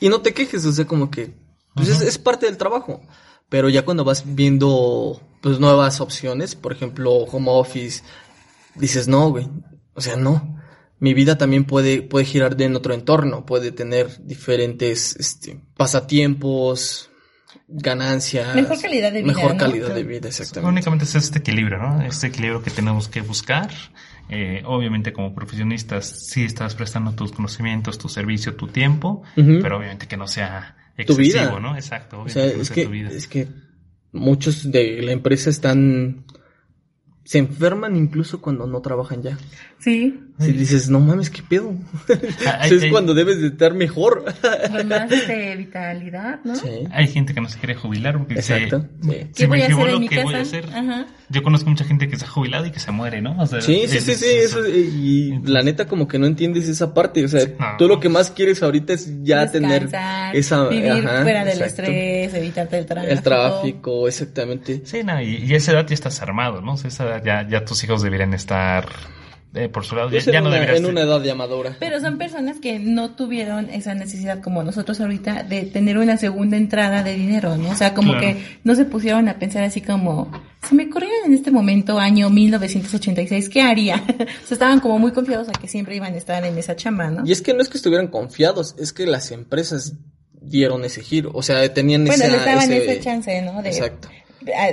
[0.00, 1.34] Y no te quejes, o sea, como que,
[1.74, 3.02] pues es, es parte del trabajo.
[3.50, 8.02] Pero ya cuando vas viendo, pues nuevas opciones, por ejemplo, home office,
[8.74, 9.50] dices, no, güey,
[9.92, 10.58] o sea, no.
[10.98, 17.10] Mi vida también puede, puede girar en otro entorno, puede tener diferentes, este, pasatiempos,
[17.72, 18.54] ganancias.
[18.54, 20.68] Mejor calidad de vida, Mejor calidad de vida, exactamente.
[20.70, 22.02] Únicamente es este equilibrio, ¿no?
[22.02, 23.70] Este equilibrio que tenemos que buscar.
[24.28, 30.06] Eh, obviamente como profesionistas sí estás prestando tus conocimientos, tu servicio, tu tiempo, pero obviamente
[30.06, 31.40] que no sea Tu vida.
[31.42, 31.74] excesivo, ¿no?
[31.74, 33.10] Exacto, O obviamente sea, que no es sea que, tu vida.
[33.10, 33.48] es que
[34.12, 36.24] muchos de la empresa están,
[37.24, 39.38] se enferman incluso cuando no trabajan ya.
[39.78, 40.20] Sí.
[40.46, 41.74] Si dices, no mames, qué pedo.
[42.46, 44.24] Ah, es hay- cuando debes de estar mejor.
[44.70, 46.54] Con más este, vitalidad, ¿no?
[46.56, 46.68] Sí.
[46.90, 48.86] Hay gente que no se quiere jubilar porque dice, Exacto.
[49.02, 49.26] Sí.
[49.34, 50.58] ¿Qué voy a hacer en mi ¿qué voy a casa?
[50.58, 50.70] hacer?
[50.74, 51.06] Ajá.
[51.28, 53.40] Yo conozco mucha gente que se ha jubilado y que se muere, ¿no?
[53.40, 56.26] O sea, Sí, sí, es- sí, sí, es- eso, y la neta como que no
[56.26, 57.76] entiendes esa parte, o sea, No.
[57.78, 59.88] tú lo que más quieres ahorita es ya tener
[60.34, 61.82] esa vivir ajá, fuera del exacto.
[61.82, 63.12] estrés, evitarte el tráfico.
[63.12, 64.82] el tráfico, exactamente.
[64.84, 66.74] Sí, no, y, y a esa edad ya estás armado, ¿no?
[66.74, 68.86] O sea, esa edad ya, ya tus hijos deberían estar
[69.54, 70.08] eh, por su lado.
[70.10, 70.78] Ya, Pues no una, deberías...
[70.78, 71.76] en una edad ya madura.
[71.78, 76.56] Pero son personas que no tuvieron esa necesidad como nosotros ahorita de tener una segunda
[76.56, 77.70] entrada de dinero, ¿no?
[77.70, 78.26] O sea, como Claro.
[78.26, 80.30] que no se pusieron a pensar así como,
[80.66, 83.96] si me corrieran en este momento, año 1986, ¿qué haría?
[84.08, 87.10] o sea, estaban como muy confiados a que siempre iban a estar en esa chamba,
[87.10, 87.26] ¿no?
[87.26, 89.94] Y es que no es que estuvieran confiados, es que las empresas
[90.40, 93.62] dieron ese giro, o sea, tenían Bueno, esa, les daban ese, ese chance, ¿no?
[93.62, 94.08] De Exacto.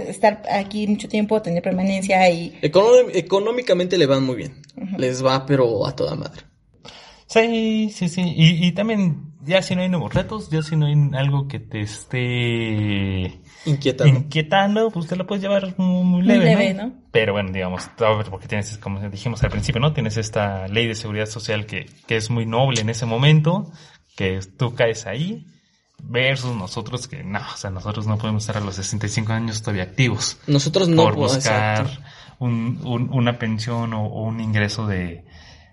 [0.08, 2.58] Estar aquí mucho tiempo, tener permanencia y...
[2.62, 4.62] Econó- económicamente le van muy bien,
[4.98, 6.42] les va pero a toda madre.
[7.28, 8.22] Sí, sí, sí.
[8.36, 11.60] Y, y también, ya si no hay nuevos retos, ya si no hay algo que
[11.60, 14.18] te esté Inquietante.
[14.18, 16.88] inquietando, pues te lo puedes llevar muy, muy Muy leve, leve, ¿no?
[16.88, 16.94] ¿no?
[17.12, 17.90] Pero bueno, digamos,
[18.30, 19.94] porque tienes, como dijimos al principio, ¿no?
[19.94, 23.72] Tienes esta ley de seguridad social que, que es muy noble en ese momento,
[24.16, 25.46] que tú caes ahí,
[26.04, 29.84] versus nosotros que no, o sea, nosotros no podemos estar a los 65 años todavía
[29.84, 32.02] activos Nosotros no por buscar exacto.
[32.40, 35.24] un, un- una pensión o, o un ingreso de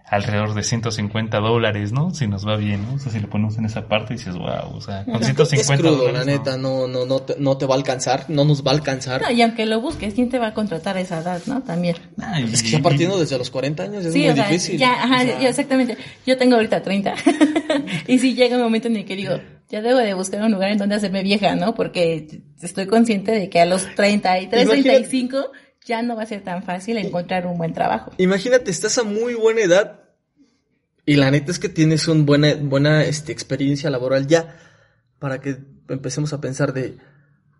[0.09, 2.15] alrededor de 150 dólares, ¿no?
[2.15, 2.95] Si nos va bien, ¿no?
[2.95, 5.75] O sea, si lo ponemos en esa parte y dices, wow, o sea, con 150
[5.75, 6.15] es crudo, dólares.
[6.15, 6.39] la no.
[6.39, 9.21] neta, no, no, no, te, no te va a alcanzar, no nos va a alcanzar.
[9.23, 11.61] No, y aunque lo busques, ¿quién te va a contratar a esa edad, no?
[11.63, 11.97] También.
[12.23, 14.47] Ah, y- Es que ya partiendo desde los 40 años es Sí, muy o sea,
[14.47, 14.79] difícil.
[14.79, 15.97] ya, ajá, O sea, ya, exactamente.
[16.25, 17.15] Yo tengo ahorita 30.
[18.07, 19.35] y sí llega un momento en el que digo,
[19.69, 21.75] ya debo de buscar un lugar en donde hacerme vieja, ¿no?
[21.75, 25.53] Porque estoy consciente de que a los 33, Imagina- 35
[25.85, 28.13] ya no va a ser tan fácil encontrar un buen trabajo.
[28.19, 30.01] Imagínate, estás a muy buena edad
[31.05, 34.57] y la neta es que tienes una buena, buena este, experiencia laboral ya
[35.19, 35.57] para que
[35.89, 36.99] empecemos a pensar de,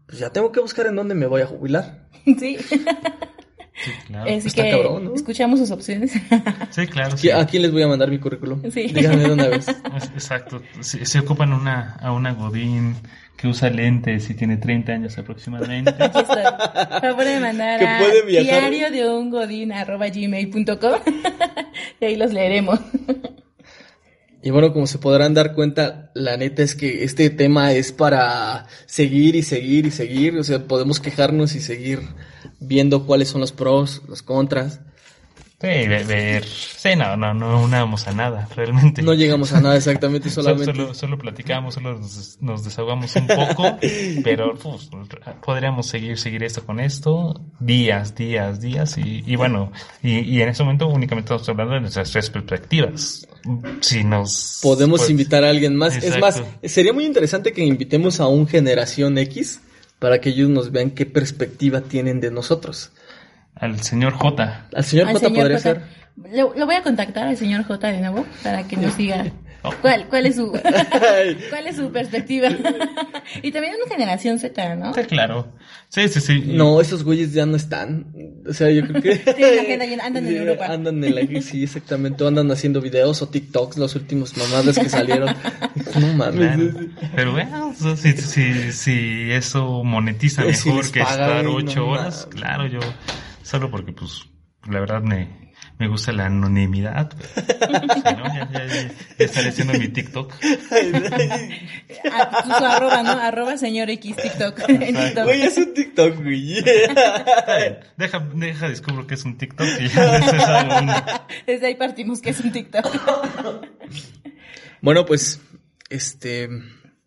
[0.07, 2.09] pues ya tengo que buscar en dónde me voy a jubilar.
[2.25, 2.57] sí.
[3.85, 4.31] Sí, claro.
[4.37, 5.15] Así Está que cabrón, ¿no?
[5.15, 6.13] escuchamos sus opciones.
[6.71, 7.15] Sí, claro.
[7.15, 7.31] ¿Qui- sí.
[7.31, 8.63] ¿A quién les voy a mandar mi currículum?
[8.71, 8.89] Sí.
[8.89, 9.69] Díganme de una vez.
[9.69, 10.63] Es- Exacto.
[10.81, 12.95] Se, se ocupan una, a una Godín
[13.37, 15.91] que usa lentes y tiene 30 años aproximadamente.
[15.99, 16.43] Aquí estoy.
[16.43, 21.01] Por favor de mandar a diario de un godín arroba gmail.com
[22.01, 22.81] y ahí los leeremos.
[24.43, 28.67] Y bueno, como se podrán dar cuenta, la neta es que este tema es para
[28.87, 30.39] seguir y seguir y seguir.
[30.39, 32.01] O sea, podemos quejarnos y seguir
[32.61, 34.81] viendo cuáles son los pros, los contras.
[35.59, 39.01] Sí, ver, Sí, no, no, no unamos a nada, realmente.
[39.01, 40.73] No llegamos a nada exactamente, Solo, solamente.
[40.73, 43.79] solo, solo platicamos, solo nos, nos desahogamos un poco,
[44.25, 44.91] pero pues,
[45.43, 50.51] podríamos seguir, seguir esto con esto, días, días, días, y, y bueno, y, y en
[50.51, 53.27] ese momento únicamente estamos hablando de nuestras tres perspectivas.
[53.81, 54.59] Si nos...
[54.63, 55.97] Podemos pues, invitar a alguien más.
[55.97, 59.61] Es más, sería muy interesante que invitemos a un generación X
[59.99, 62.93] para que ellos nos vean qué perspectiva tienen de nosotros.
[63.55, 64.67] Al señor J.
[64.75, 65.63] Al señor Al J señor podría J.
[65.63, 65.83] ser.
[66.33, 69.27] Lo, lo voy a contactar al señor J de nuevo para que nos diga
[69.81, 70.51] cuál, cuál es su
[71.51, 72.49] cuál es su perspectiva.
[73.43, 74.91] y también una generación Z, ¿no?
[74.91, 75.53] Está claro.
[75.89, 76.43] Sí, sí, sí.
[76.47, 78.13] No, esos güeyes ya no están.
[78.49, 79.17] O sea, yo creo que.
[79.35, 80.67] Tienen andan en Sí, Europa.
[80.67, 81.43] Andan en la.
[81.43, 82.25] Sí, exactamente.
[82.25, 85.35] O andan haciendo videos o TikToks, los últimos mamadas que salieron.
[86.01, 86.73] No mames.
[86.73, 86.89] Claro.
[87.15, 92.27] Pero bueno, si, si, si eso monetiza si mejor les que estar no ocho horas,
[92.27, 92.41] mames.
[92.41, 92.81] claro, yo,
[93.43, 94.25] solo porque pues,
[94.69, 95.46] la verdad me,
[95.79, 97.11] me gusta la anonimidad.
[97.35, 100.33] pues, no, ya, ya, ya, ya estaré haciendo mi TikTok.
[102.13, 103.11] Ah, su, su arroba, ¿no?
[103.13, 104.61] Arroba señor X TikTok.
[105.25, 106.63] Güey, es un TikTok, güey.
[106.65, 112.31] Bien, Deja, deja, descubro que es un TikTok y ya un- Desde ahí partimos que
[112.31, 112.87] es un TikTok.
[114.81, 115.41] Bueno, pues,
[115.91, 116.49] este,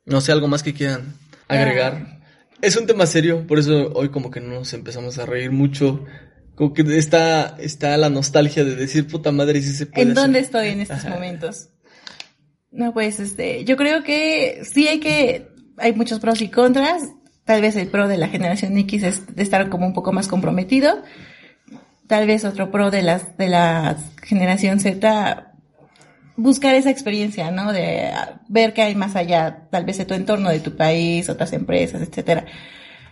[0.05, 1.13] no sé, algo más que quieran
[1.47, 2.19] agregar.
[2.61, 6.03] Es un tema serio, por eso hoy como que nos empezamos a reír mucho.
[6.59, 10.23] Como que está, está la nostalgia de decir, puta madre, si se puede ¿En hacer".
[10.23, 11.11] dónde estoy en estos Ajá.
[11.11, 11.69] momentos?
[12.69, 15.47] No, pues, este, yo creo que sí hay que,
[15.77, 17.03] hay muchos pros y contras.
[17.45, 20.27] Tal vez el pro de la generación X es de estar como un poco más
[20.27, 21.01] comprometido.
[22.07, 25.53] Tal vez otro pro de las, de la generación Z,
[26.35, 27.71] buscar esa experiencia, ¿no?
[27.71, 28.11] De
[28.49, 32.01] ver que hay más allá, tal vez de tu entorno, de tu país, otras empresas,
[32.01, 32.45] etcétera.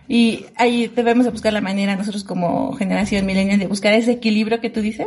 [0.08, 4.60] Y ahí debemos de buscar la manera, nosotros como generación millennial, de buscar ese equilibrio
[4.60, 5.06] que tú dices,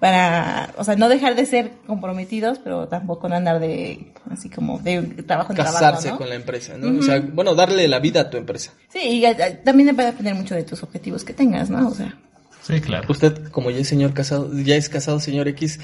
[0.00, 4.78] para, o sea, no dejar de ser comprometidos, pero tampoco no andar de, así como
[4.78, 6.18] de trabajo en Casarse trabajo, ¿no?
[6.18, 6.98] con la empresa, ¿no?
[6.98, 8.72] O sea, bueno, darle la vida a tu empresa.
[8.88, 9.24] Sí, y
[9.64, 11.88] también va a depender mucho de tus objetivos que tengas, ¿no?
[11.88, 12.16] O sea,
[12.62, 13.06] Sí, claro.
[13.10, 15.80] Usted, como ya es señor casado, ya es casado, señor X,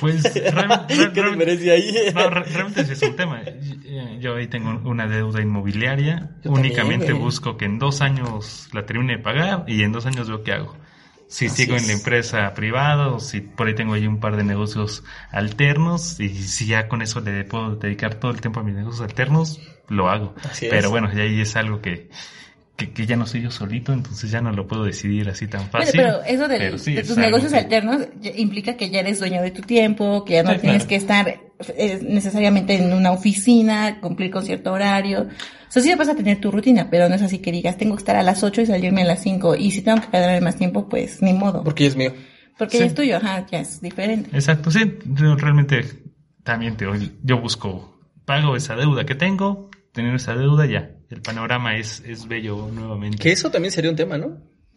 [0.00, 1.94] Pues real- real- ¿Qué ahí?
[2.14, 3.42] no, realmente ese es un tema.
[4.20, 6.30] Yo- ahí tengo una deuda inmobiliaria.
[6.44, 10.06] Yo Únicamente también, busco que en dos años la termine de pagar y en dos
[10.06, 10.76] años veo qué hago.
[11.28, 11.98] Si Así sigo en la es.
[11.98, 16.66] empresa privada o si por ahí tengo ahí un par de negocios alternos y si
[16.66, 20.34] ya con eso le puedo dedicar todo el tiempo a mis negocios alternos, lo hago.
[20.48, 20.70] Así es.
[20.70, 22.10] Pero bueno, ya ahí es algo que,
[22.76, 25.68] que, que ya no soy yo solito, entonces ya no lo puedo decidir así tan
[25.70, 25.92] fácil.
[25.96, 28.02] pero eso del- Pero sí, de tus negocios que- alternos
[28.36, 30.88] implica que ya eres dueño de tu tiempo, que ya no Sí, tienes claro.
[30.88, 31.40] que estar
[31.78, 35.22] eh, necesariamente en una oficina, cumplir con cierto horario.
[35.22, 37.94] O sea, sí vas a tener tu rutina, pero no es así que digas, tengo
[37.96, 39.56] que estar a las 8 y salirme a las 5.
[39.56, 41.64] Y si tengo que quedarme más tiempo, pues ni modo.
[41.64, 42.12] Porque es mío.
[42.58, 42.78] Porque Sí.
[42.80, 44.28] ya es tuyo, ajá, ya es diferente.
[44.34, 45.82] Exacto, sí, yo realmente
[46.44, 46.86] también te,
[47.22, 52.26] yo busco, pago esa deuda que tengo, tener esa deuda ya, el panorama es, es
[52.28, 53.18] bello nuevamente.
[53.18, 54.38] Que eso también sería un tema, ¿no?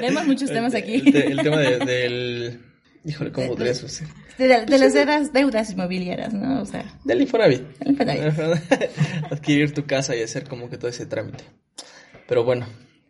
[0.00, 0.94] Tenemos muchos temas aquí.
[1.06, 2.60] El, te- el tema de- del...
[3.06, 4.08] Híjole, ¿cómo podría eso ser?
[4.38, 6.62] De, la- de las deudas, deudas inmobiliarias, ¿no?
[6.62, 7.62] O sea, Del Infonavit.
[7.78, 8.22] del Infonavit.
[9.30, 11.44] Adquirir tu casa y hacer como que todo ese trámite.
[12.26, 12.66] Pero bueno,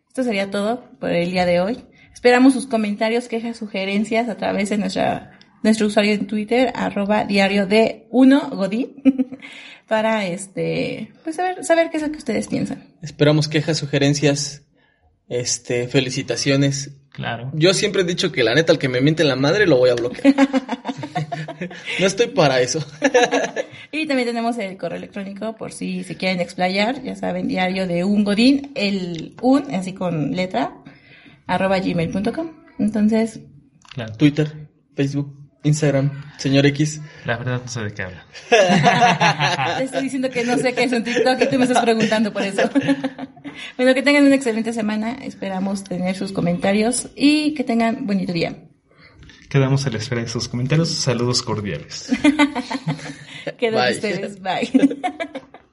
[0.09, 1.85] Esto sería todo por el día de hoy.
[2.13, 7.65] Esperamos sus comentarios, quejas, sugerencias a través de nuestra, nuestro usuario en Twitter, arroba diario
[7.65, 8.95] de uno Godín,
[9.87, 12.83] para este, pues saber, saber qué es lo que ustedes piensan.
[13.01, 14.63] esperamos quejas, sugerencias,
[15.27, 16.91] este, felicitaciones.
[17.11, 17.51] Claro.
[17.53, 19.89] Yo siempre he dicho que la neta, al que me miente la madre, lo voy
[19.89, 20.35] a bloquear.
[21.99, 22.85] no estoy para eso.
[23.91, 28.03] Y también tenemos el correo electrónico por si se quieren explayar, ya saben, diario de
[28.03, 30.75] un Godín, el un, así con letra,
[31.47, 32.51] arroba gmail.com.
[32.79, 33.39] Entonces,
[33.93, 34.13] Claro.
[34.17, 37.01] Twitter, Facebook, Instagram, señor X.
[37.25, 38.25] La verdad no sé de qué habla.
[39.77, 42.31] te estoy diciendo que no sé qué es un TikTok y tú me estás preguntando
[42.31, 42.69] por eso.
[43.77, 45.17] bueno, que tengan una excelente semana.
[45.23, 48.55] Esperamos tener sus comentarios y que tengan bonito día.
[49.49, 50.89] Quedamos a la espera de sus comentarios.
[50.89, 52.11] Saludos cordiales.
[53.57, 54.41] Quedan ustedes.
[54.41, 55.51] Bye.